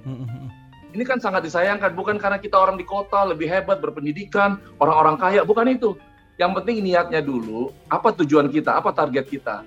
Ini 0.95 1.03
kan 1.03 1.19
sangat 1.19 1.51
disayangkan 1.51 1.99
bukan 1.99 2.15
karena 2.23 2.39
kita 2.39 2.55
orang 2.55 2.79
di 2.79 2.87
kota 2.87 3.27
lebih 3.27 3.51
hebat 3.51 3.83
berpendidikan 3.83 4.63
orang-orang 4.79 5.19
kaya 5.19 5.43
bukan 5.43 5.67
itu. 5.67 5.99
Yang 6.39 6.63
penting 6.63 6.87
niatnya 6.87 7.19
dulu 7.19 7.75
apa 7.91 8.15
tujuan 8.23 8.47
kita 8.55 8.79
apa 8.79 8.95
target 8.95 9.27
kita 9.27 9.67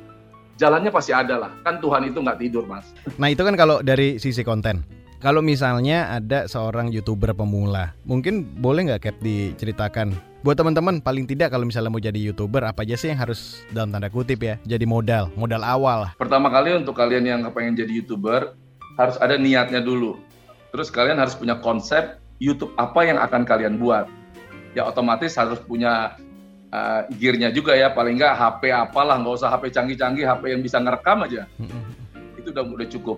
jalannya 0.62 0.94
pasti 0.94 1.10
ada 1.10 1.42
lah. 1.42 1.52
Kan 1.66 1.82
Tuhan 1.82 2.06
itu 2.06 2.22
nggak 2.22 2.38
tidur, 2.38 2.70
Mas. 2.70 2.94
Nah, 3.18 3.34
itu 3.34 3.42
kan 3.42 3.58
kalau 3.58 3.82
dari 3.82 4.22
sisi 4.22 4.46
konten. 4.46 4.86
Kalau 5.22 5.42
misalnya 5.42 6.18
ada 6.18 6.50
seorang 6.50 6.90
youtuber 6.90 7.30
pemula, 7.38 7.94
mungkin 8.10 8.42
boleh 8.58 8.90
nggak 8.90 9.02
Cap 9.06 9.18
diceritakan 9.22 10.18
buat 10.42 10.58
teman-teman 10.58 10.98
paling 11.06 11.30
tidak 11.30 11.54
kalau 11.54 11.70
misalnya 11.70 11.94
mau 11.94 12.02
jadi 12.02 12.18
youtuber 12.18 12.66
apa 12.66 12.82
aja 12.82 12.98
sih 12.98 13.14
yang 13.14 13.22
harus 13.22 13.62
dalam 13.70 13.94
tanda 13.94 14.10
kutip 14.10 14.42
ya 14.42 14.58
jadi 14.66 14.90
modal 14.90 15.30
modal 15.38 15.62
awal. 15.62 16.10
Pertama 16.18 16.50
kali 16.50 16.74
untuk 16.74 16.98
kalian 16.98 17.30
yang 17.30 17.42
pengen 17.54 17.78
jadi 17.78 18.02
youtuber 18.02 18.58
harus 18.98 19.22
ada 19.22 19.38
niatnya 19.38 19.86
dulu. 19.86 20.18
Terus 20.74 20.90
kalian 20.90 21.22
harus 21.22 21.38
punya 21.38 21.62
konsep 21.62 22.18
YouTube 22.42 22.74
apa 22.82 23.06
yang 23.06 23.22
akan 23.22 23.46
kalian 23.46 23.78
buat. 23.78 24.10
Ya 24.74 24.90
otomatis 24.90 25.38
harus 25.38 25.62
punya 25.62 26.18
uh, 26.72 27.02
gearnya 27.20 27.52
juga 27.52 27.76
ya 27.76 27.92
paling 27.92 28.18
nggak 28.18 28.34
HP 28.36 28.72
apalah 28.72 29.20
nggak 29.20 29.36
usah 29.38 29.52
HP 29.52 29.76
canggih-canggih 29.76 30.26
HP 30.26 30.44
yang 30.56 30.62
bisa 30.64 30.80
ngerekam 30.80 31.28
aja. 31.28 31.46
Itu 32.40 32.56
udah 32.56 32.64
udah 32.66 32.88
cukup. 32.90 33.18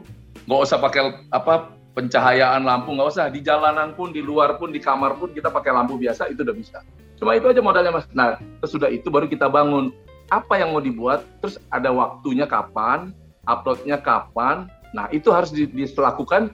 Nggak 0.49 0.61
usah 0.67 0.77
pakai 0.81 1.01
apa 1.31 1.71
pencahayaan 1.93 2.65
lampu 2.65 2.91
nggak 2.91 3.09
usah. 3.13 3.25
Di 3.29 3.39
jalanan 3.39 3.93
pun 3.95 4.11
di 4.11 4.19
luar 4.19 4.57
pun 4.57 4.73
di 4.73 4.81
kamar 4.81 5.15
pun 5.15 5.31
kita 5.31 5.53
pakai 5.53 5.71
lampu 5.71 5.95
biasa 5.95 6.27
itu 6.33 6.41
udah 6.43 6.55
bisa. 6.57 6.79
Cuma 7.21 7.37
itu 7.37 7.47
aja 7.47 7.61
modalnya 7.63 7.93
mas. 7.93 8.09
Nah 8.11 8.41
sesudah 8.65 8.89
itu 8.91 9.07
baru 9.07 9.29
kita 9.29 9.47
bangun. 9.47 9.93
Apa 10.31 10.57
yang 10.57 10.73
mau 10.73 10.81
dibuat 10.81 11.23
terus 11.39 11.61
ada 11.69 11.93
waktunya 11.93 12.49
kapan 12.49 13.13
uploadnya 13.47 13.99
kapan. 13.99 14.67
Nah 14.93 15.09
itu 15.09 15.33
harus 15.33 15.51
dilakukan 15.53 16.53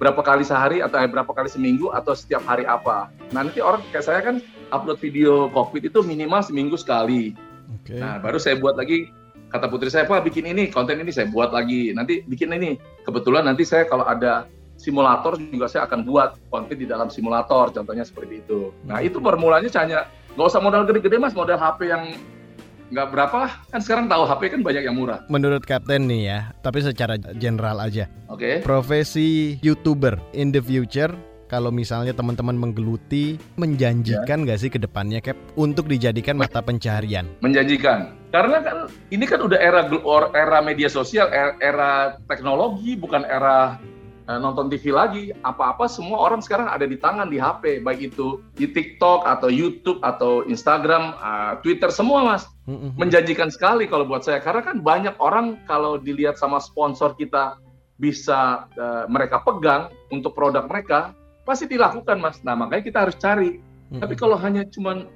berapa 0.00 0.20
kali 0.24 0.40
sehari 0.40 0.80
atau 0.80 0.96
berapa 1.04 1.28
kali 1.28 1.52
seminggu 1.52 1.92
atau 1.92 2.16
setiap 2.16 2.40
hari 2.48 2.64
apa. 2.64 3.12
Nanti 3.36 3.60
orang 3.60 3.84
kayak 3.92 4.04
saya 4.04 4.20
kan 4.24 4.40
upload 4.70 4.98
video 4.98 5.50
kokpit 5.52 5.90
itu 5.90 6.00
minimal 6.02 6.40
seminggu 6.42 6.74
sekali. 6.78 7.34
Okay. 7.82 7.98
Nah 8.00 8.18
baru 8.18 8.40
saya 8.40 8.58
buat 8.58 8.74
lagi 8.74 9.10
kata 9.50 9.66
putri 9.66 9.90
saya 9.90 10.06
pak 10.06 10.22
bikin 10.22 10.46
ini 10.46 10.70
konten 10.70 11.02
ini 11.02 11.10
saya 11.10 11.26
buat 11.26 11.50
lagi 11.50 11.90
nanti 11.90 12.22
bikin 12.26 12.54
ini 12.54 12.78
kebetulan 13.02 13.50
nanti 13.50 13.66
saya 13.66 13.86
kalau 13.86 14.06
ada 14.06 14.46
simulator 14.78 15.36
juga 15.36 15.66
saya 15.68 15.84
akan 15.84 16.06
buat 16.06 16.38
konten 16.48 16.78
di 16.78 16.86
dalam 16.88 17.12
simulator 17.12 17.68
contohnya 17.74 18.06
seperti 18.06 18.40
itu. 18.40 18.72
Nah 18.86 19.02
itu 19.04 19.20
permulanya 19.20 19.68
hanya 19.76 20.08
nggak 20.38 20.46
usah 20.46 20.62
modal 20.62 20.86
gede-gede 20.86 21.18
mas 21.20 21.36
modal 21.36 21.58
HP 21.58 21.90
yang 21.90 22.16
nggak 22.90 23.08
berapa 23.14 23.36
lah 23.46 23.52
kan 23.70 23.78
sekarang 23.78 24.10
tahu 24.10 24.26
HP 24.26 24.42
kan 24.50 24.60
banyak 24.66 24.82
yang 24.82 24.96
murah. 24.98 25.22
Menurut 25.30 25.62
Kapten 25.62 26.10
nih 26.10 26.22
ya, 26.26 26.40
tapi 26.64 26.82
secara 26.82 27.14
general 27.38 27.78
aja. 27.78 28.10
Oke. 28.26 28.58
Okay. 28.58 28.66
Profesi 28.66 29.60
youtuber 29.62 30.18
in 30.34 30.50
the 30.50 30.58
future 30.58 31.14
kalau 31.50 31.74
misalnya 31.74 32.14
teman-teman 32.14 32.54
menggeluti 32.54 33.34
menjanjikan 33.58 34.46
nggak 34.46 34.58
ya. 34.58 34.62
sih 34.62 34.70
ke 34.70 34.78
depannya 34.78 35.18
Cap 35.18 35.34
untuk 35.58 35.90
dijadikan 35.90 36.38
mata 36.38 36.62
pencaharian? 36.62 37.26
Menjanjikan. 37.42 38.14
Karena 38.30 38.62
kan 38.62 38.76
ini 39.10 39.26
kan 39.26 39.42
udah 39.42 39.58
era 39.58 39.90
era 40.38 40.62
media 40.62 40.86
sosial, 40.86 41.26
era, 41.34 41.58
era 41.58 41.90
teknologi 42.30 42.94
bukan 42.94 43.26
era 43.26 43.82
Eh, 44.30 44.38
nonton 44.38 44.70
TV 44.70 44.94
lagi, 44.94 45.34
apa-apa 45.42 45.90
semua 45.90 46.22
orang 46.22 46.38
sekarang 46.38 46.70
ada 46.70 46.86
di 46.86 46.94
tangan 46.94 47.26
di 47.26 47.42
HP, 47.42 47.82
baik 47.82 48.14
itu 48.14 48.38
di 48.54 48.70
TikTok 48.70 49.26
atau 49.26 49.50
YouTube 49.50 49.98
atau 50.06 50.46
Instagram, 50.46 51.18
uh, 51.18 51.58
Twitter 51.66 51.90
semua 51.90 52.22
mas, 52.22 52.46
menjanjikan 52.94 53.50
sekali 53.50 53.90
kalau 53.90 54.06
buat 54.06 54.22
saya. 54.22 54.38
Karena 54.38 54.62
kan 54.62 54.86
banyak 54.86 55.18
orang 55.18 55.58
kalau 55.66 55.98
dilihat 55.98 56.38
sama 56.38 56.62
sponsor 56.62 57.18
kita 57.18 57.58
bisa 57.98 58.70
uh, 58.78 59.10
mereka 59.10 59.42
pegang 59.42 59.90
untuk 60.14 60.38
produk 60.38 60.62
mereka 60.70 61.10
pasti 61.44 61.68
dilakukan 61.68 62.20
mas. 62.20 62.40
Nah 62.44 62.54
makanya 62.56 62.84
kita 62.84 62.98
harus 63.08 63.16
cari. 63.16 63.58
Mm-hmm. 63.58 64.00
Tapi 64.00 64.14
kalau 64.14 64.36
hanya 64.38 64.62
cuman 64.70 65.10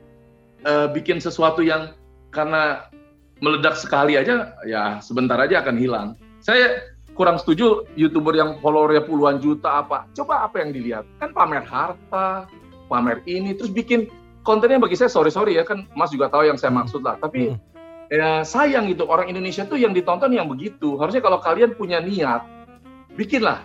uh, 0.67 0.89
bikin 0.91 1.23
sesuatu 1.23 1.63
yang 1.63 1.95
karena 2.35 2.91
meledak 3.39 3.79
sekali 3.79 4.19
aja, 4.19 4.57
ya 4.67 4.99
sebentar 4.99 5.39
aja 5.39 5.63
akan 5.63 5.77
hilang. 5.79 6.09
Saya 6.43 6.95
kurang 7.15 7.39
setuju 7.39 7.87
youtuber 7.95 8.35
yang 8.35 8.59
followernya 8.59 9.07
puluhan 9.07 9.39
juta 9.39 9.81
apa 9.81 10.05
coba 10.13 10.45
apa 10.45 10.61
yang 10.61 10.75
dilihat 10.75 11.07
kan 11.23 11.31
pamer 11.31 11.63
harta 11.63 12.51
pamer 12.91 13.23
ini 13.25 13.55
terus 13.55 13.71
bikin 13.71 14.11
kontennya 14.43 14.83
bagi 14.83 14.99
saya 14.99 15.09
sorry 15.09 15.31
sorry 15.31 15.57
ya 15.57 15.63
kan 15.63 15.87
mas 15.95 16.11
juga 16.11 16.29
tahu 16.29 16.51
yang 16.51 16.59
saya 16.59 16.75
maksud 16.75 17.07
lah 17.07 17.17
tapi 17.23 17.55
hmm. 17.55 17.59
ya 18.11 18.43
sayang 18.43 18.91
gitu 18.91 19.07
orang 19.07 19.31
Indonesia 19.31 19.63
tuh 19.65 19.79
yang 19.79 19.95
ditonton 19.95 20.35
yang 20.35 20.51
begitu 20.51 20.99
harusnya 20.99 21.23
kalau 21.23 21.39
kalian 21.39 21.73
punya 21.79 22.03
niat 22.03 22.43
bikinlah 23.15 23.63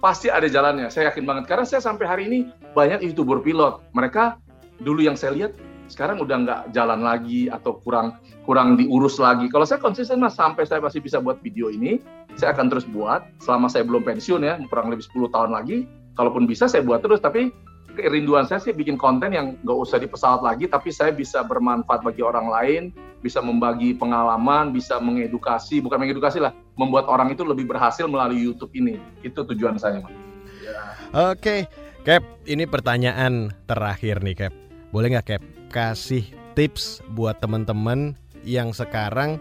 pasti 0.00 0.32
ada 0.32 0.48
jalannya 0.48 0.88
saya 0.88 1.12
yakin 1.12 1.28
banget 1.28 1.44
karena 1.46 1.64
saya 1.68 1.84
sampai 1.84 2.08
hari 2.08 2.22
ini 2.26 2.38
banyak 2.72 3.04
youtuber 3.04 3.44
pilot 3.44 3.84
mereka 3.92 4.40
dulu 4.80 5.04
yang 5.04 5.14
saya 5.14 5.36
lihat 5.36 5.52
sekarang 5.90 6.22
udah 6.22 6.36
nggak 6.46 6.60
jalan 6.70 7.02
lagi 7.02 7.50
atau 7.50 7.82
kurang 7.82 8.14
kurang 8.46 8.78
diurus 8.78 9.18
lagi. 9.18 9.50
Kalau 9.50 9.66
saya 9.66 9.82
konsisten 9.82 10.22
mas 10.22 10.38
sampai 10.38 10.62
saya 10.62 10.78
masih 10.78 11.02
bisa 11.02 11.18
buat 11.18 11.42
video 11.42 11.66
ini, 11.66 11.98
saya 12.38 12.54
akan 12.54 12.70
terus 12.70 12.86
buat 12.86 13.26
selama 13.42 13.66
saya 13.66 13.82
belum 13.82 14.06
pensiun 14.06 14.46
ya, 14.46 14.54
kurang 14.70 14.94
lebih 14.94 15.02
10 15.10 15.34
tahun 15.34 15.50
lagi. 15.50 15.90
Kalaupun 16.14 16.46
bisa 16.46 16.70
saya 16.70 16.86
buat 16.86 17.02
terus, 17.02 17.18
tapi 17.18 17.50
kerinduan 17.96 18.46
saya 18.46 18.62
sih 18.62 18.74
bikin 18.74 18.98
konten 18.98 19.32
yang 19.32 19.58
nggak 19.60 19.78
usah 19.78 19.98
di 19.98 20.06
pesawat 20.06 20.42
lagi, 20.44 20.66
tapi 20.66 20.90
saya 20.90 21.10
bisa 21.14 21.42
bermanfaat 21.42 22.04
bagi 22.04 22.22
orang 22.22 22.46
lain, 22.50 22.82
bisa 23.20 23.38
membagi 23.40 23.94
pengalaman, 23.96 24.70
bisa 24.70 24.98
mengedukasi, 24.98 25.82
bukan 25.82 26.00
mengedukasi 26.00 26.38
lah, 26.38 26.54
membuat 26.74 27.10
orang 27.10 27.32
itu 27.34 27.42
lebih 27.46 27.66
berhasil 27.68 28.04
melalui 28.06 28.46
YouTube 28.46 28.72
ini. 28.76 28.98
Itu 29.20 29.42
tujuan 29.44 29.78
saya, 29.80 30.02
mas. 30.02 30.12
Ya. 30.60 30.78
Oke, 31.32 31.66
Cap, 32.06 32.22
ini 32.46 32.68
pertanyaan 32.68 33.50
terakhir 33.64 34.22
nih, 34.22 34.36
Cap. 34.46 34.54
Boleh 34.90 35.14
nggak, 35.14 35.26
Cap? 35.26 35.42
kasih 35.70 36.26
tips 36.58 37.00
buat 37.14 37.38
teman-teman 37.38 38.18
yang 38.42 38.74
sekarang 38.74 39.38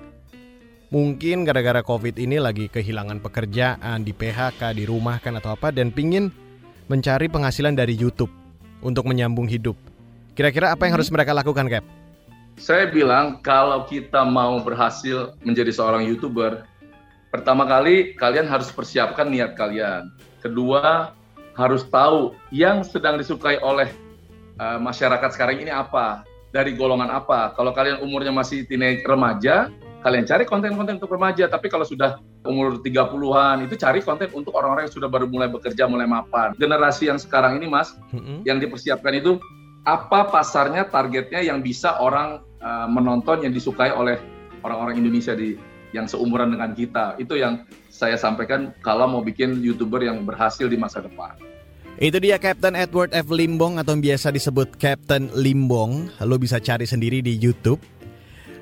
mungkin 0.93 1.43
gara-gara 1.43 1.81
covid 1.81 2.15
ini 2.21 2.37
lagi 2.37 2.69
kehilangan 2.69 3.17
pekerjaan 3.19 4.05
di 4.05 4.13
PHK 4.13 4.77
di 4.77 4.85
rumah 4.85 5.17
kan 5.17 5.35
atau 5.41 5.57
apa 5.57 5.73
dan 5.73 5.89
pingin 5.89 6.29
mencari 6.85 7.25
penghasilan 7.25 7.73
dari 7.73 7.97
YouTube 7.97 8.29
untuk 8.79 9.07
menyambung 9.07 9.45
hidup. 9.45 9.75
Kira-kira 10.35 10.71
apa 10.71 10.87
yang 10.87 10.95
harus 10.99 11.11
mereka 11.11 11.35
lakukan, 11.35 11.67
Cap? 11.67 11.85
Saya 12.59 12.91
bilang 12.91 13.39
kalau 13.39 13.87
kita 13.87 14.27
mau 14.27 14.59
berhasil 14.59 15.35
menjadi 15.43 15.71
seorang 15.71 16.03
YouTuber, 16.07 16.63
pertama 17.31 17.63
kali 17.63 18.15
kalian 18.19 18.47
harus 18.47 18.67
persiapkan 18.71 19.31
niat 19.31 19.55
kalian. 19.55 20.11
Kedua, 20.43 21.15
harus 21.55 21.83
tahu 21.87 22.35
yang 22.51 22.83
sedang 22.83 23.19
disukai 23.19 23.59
oleh 23.59 23.91
uh, 24.59 24.79
masyarakat 24.79 25.29
sekarang 25.35 25.63
ini 25.63 25.71
apa, 25.71 26.23
dari 26.51 26.75
golongan 26.75 27.11
apa. 27.11 27.51
Kalau 27.55 27.71
kalian 27.75 28.03
umurnya 28.03 28.31
masih 28.31 28.63
teenage 28.67 29.03
remaja, 29.03 29.71
kalian 29.99 30.25
cari 30.25 30.43
konten-konten 30.47 30.97
untuk 30.99 31.11
remaja. 31.11 31.51
Tapi 31.51 31.67
kalau 31.67 31.83
sudah 31.83 32.19
umur 32.47 32.79
30-an, 32.79 33.67
itu 33.67 33.75
cari 33.75 33.99
konten 33.99 34.31
untuk 34.31 34.55
orang-orang 34.55 34.87
yang 34.87 34.95
sudah 34.95 35.09
baru 35.11 35.27
mulai 35.27 35.51
bekerja, 35.51 35.85
mulai 35.85 36.07
mapan. 36.07 36.55
Generasi 36.55 37.11
yang 37.11 37.19
sekarang 37.19 37.59
ini, 37.59 37.67
Mas, 37.67 37.95
mm-hmm. 38.15 38.47
yang 38.47 38.57
dipersiapkan 38.63 39.13
itu 39.15 39.37
apa 39.83 40.27
pasarnya, 40.31 40.87
targetnya 40.87 41.43
yang 41.43 41.59
bisa 41.59 41.99
orang 41.99 42.43
uh, 42.63 42.87
menonton 42.87 43.43
yang 43.43 43.51
disukai 43.55 43.91
oleh 43.91 44.19
orang-orang 44.63 44.99
Indonesia 45.03 45.35
di 45.35 45.55
yang 45.91 46.05
seumuran 46.05 46.53
dengan 46.53 46.71
kita. 46.77 47.17
Itu 47.17 47.35
yang 47.39 47.65
saya 47.89 48.15
sampaikan 48.15 48.71
kalau 48.85 49.09
mau 49.09 49.21
bikin 49.25 49.59
YouTuber 49.59 50.05
yang 50.05 50.23
berhasil 50.23 50.69
di 50.69 50.77
masa 50.77 51.01
depan. 51.01 51.35
Itu 51.99 52.15
dia 52.23 52.39
Captain 52.39 52.79
Edward 52.79 53.11
F. 53.11 53.27
Limbong 53.27 53.75
atau 53.75 53.91
yang 53.91 53.99
biasa 53.99 54.31
disebut 54.31 54.79
Captain 54.79 55.27
Limbong. 55.35 56.07
Lo 56.23 56.39
bisa 56.39 56.55
cari 56.61 56.87
sendiri 56.87 57.19
di 57.19 57.35
YouTube. 57.35 57.81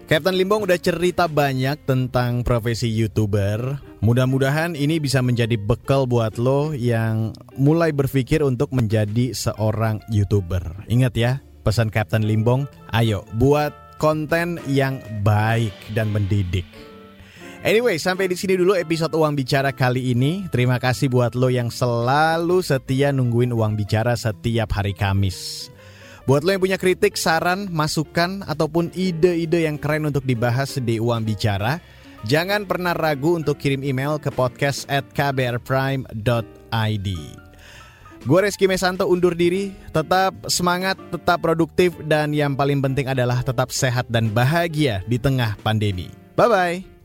Captain 0.08 0.40
Limbong 0.40 0.64
udah 0.64 0.80
cerita 0.80 1.28
banyak 1.28 1.84
tentang 1.84 2.40
profesi 2.40 2.88
YouTuber. 2.88 3.76
Mudah-mudahan 4.00 4.72
ini 4.72 5.04
bisa 5.04 5.20
menjadi 5.20 5.60
bekal 5.60 6.08
buat 6.08 6.40
lo 6.40 6.72
yang 6.72 7.36
mulai 7.60 7.92
berpikir 7.92 8.40
untuk 8.40 8.72
menjadi 8.72 9.36
seorang 9.36 10.00
YouTuber. 10.08 10.88
Ingat 10.88 11.12
ya, 11.20 11.32
pesan 11.68 11.92
Captain 11.92 12.24
Limbong, 12.24 12.72
ayo 12.96 13.28
buat 13.36 13.76
konten 14.00 14.64
yang 14.72 15.04
baik 15.28 15.76
dan 15.92 16.08
mendidik. 16.16 16.64
Anyway, 17.68 18.00
sampai 18.00 18.32
di 18.32 18.40
sini 18.40 18.56
dulu 18.56 18.80
episode 18.80 19.12
Uang 19.12 19.36
Bicara 19.36 19.76
kali 19.76 20.16
ini. 20.16 20.48
Terima 20.48 20.80
kasih 20.80 21.12
buat 21.12 21.36
lo 21.36 21.52
yang 21.52 21.68
selalu 21.68 22.64
setia 22.64 23.12
nungguin 23.12 23.52
Uang 23.52 23.76
Bicara 23.76 24.16
setiap 24.16 24.72
hari 24.72 24.96
Kamis. 24.96 25.68
Buat 26.28 26.44
lo 26.44 26.52
yang 26.52 26.60
punya 26.60 26.76
kritik, 26.76 27.16
saran, 27.16 27.72
masukan, 27.72 28.44
ataupun 28.44 28.92
ide-ide 28.92 29.64
yang 29.64 29.80
keren 29.80 30.12
untuk 30.12 30.28
dibahas 30.28 30.76
di 30.76 31.00
Uang 31.00 31.24
Bicara, 31.24 31.80
jangan 32.28 32.68
pernah 32.68 32.92
ragu 32.92 33.40
untuk 33.40 33.56
kirim 33.56 33.80
email 33.80 34.20
ke 34.20 34.28
podcast 34.36 34.84
at 34.92 35.08
kbrprime.id. 35.16 37.08
Gue 38.28 38.40
Reski 38.44 38.68
Mesanto 38.68 39.08
undur 39.08 39.40
diri, 39.40 39.72
tetap 39.96 40.36
semangat, 40.52 41.00
tetap 41.16 41.40
produktif, 41.40 41.96
dan 42.04 42.36
yang 42.36 42.60
paling 42.60 42.84
penting 42.84 43.08
adalah 43.08 43.40
tetap 43.40 43.72
sehat 43.72 44.12
dan 44.12 44.28
bahagia 44.28 45.08
di 45.08 45.16
tengah 45.16 45.56
pandemi. 45.64 46.12
Bye-bye. 46.36 46.97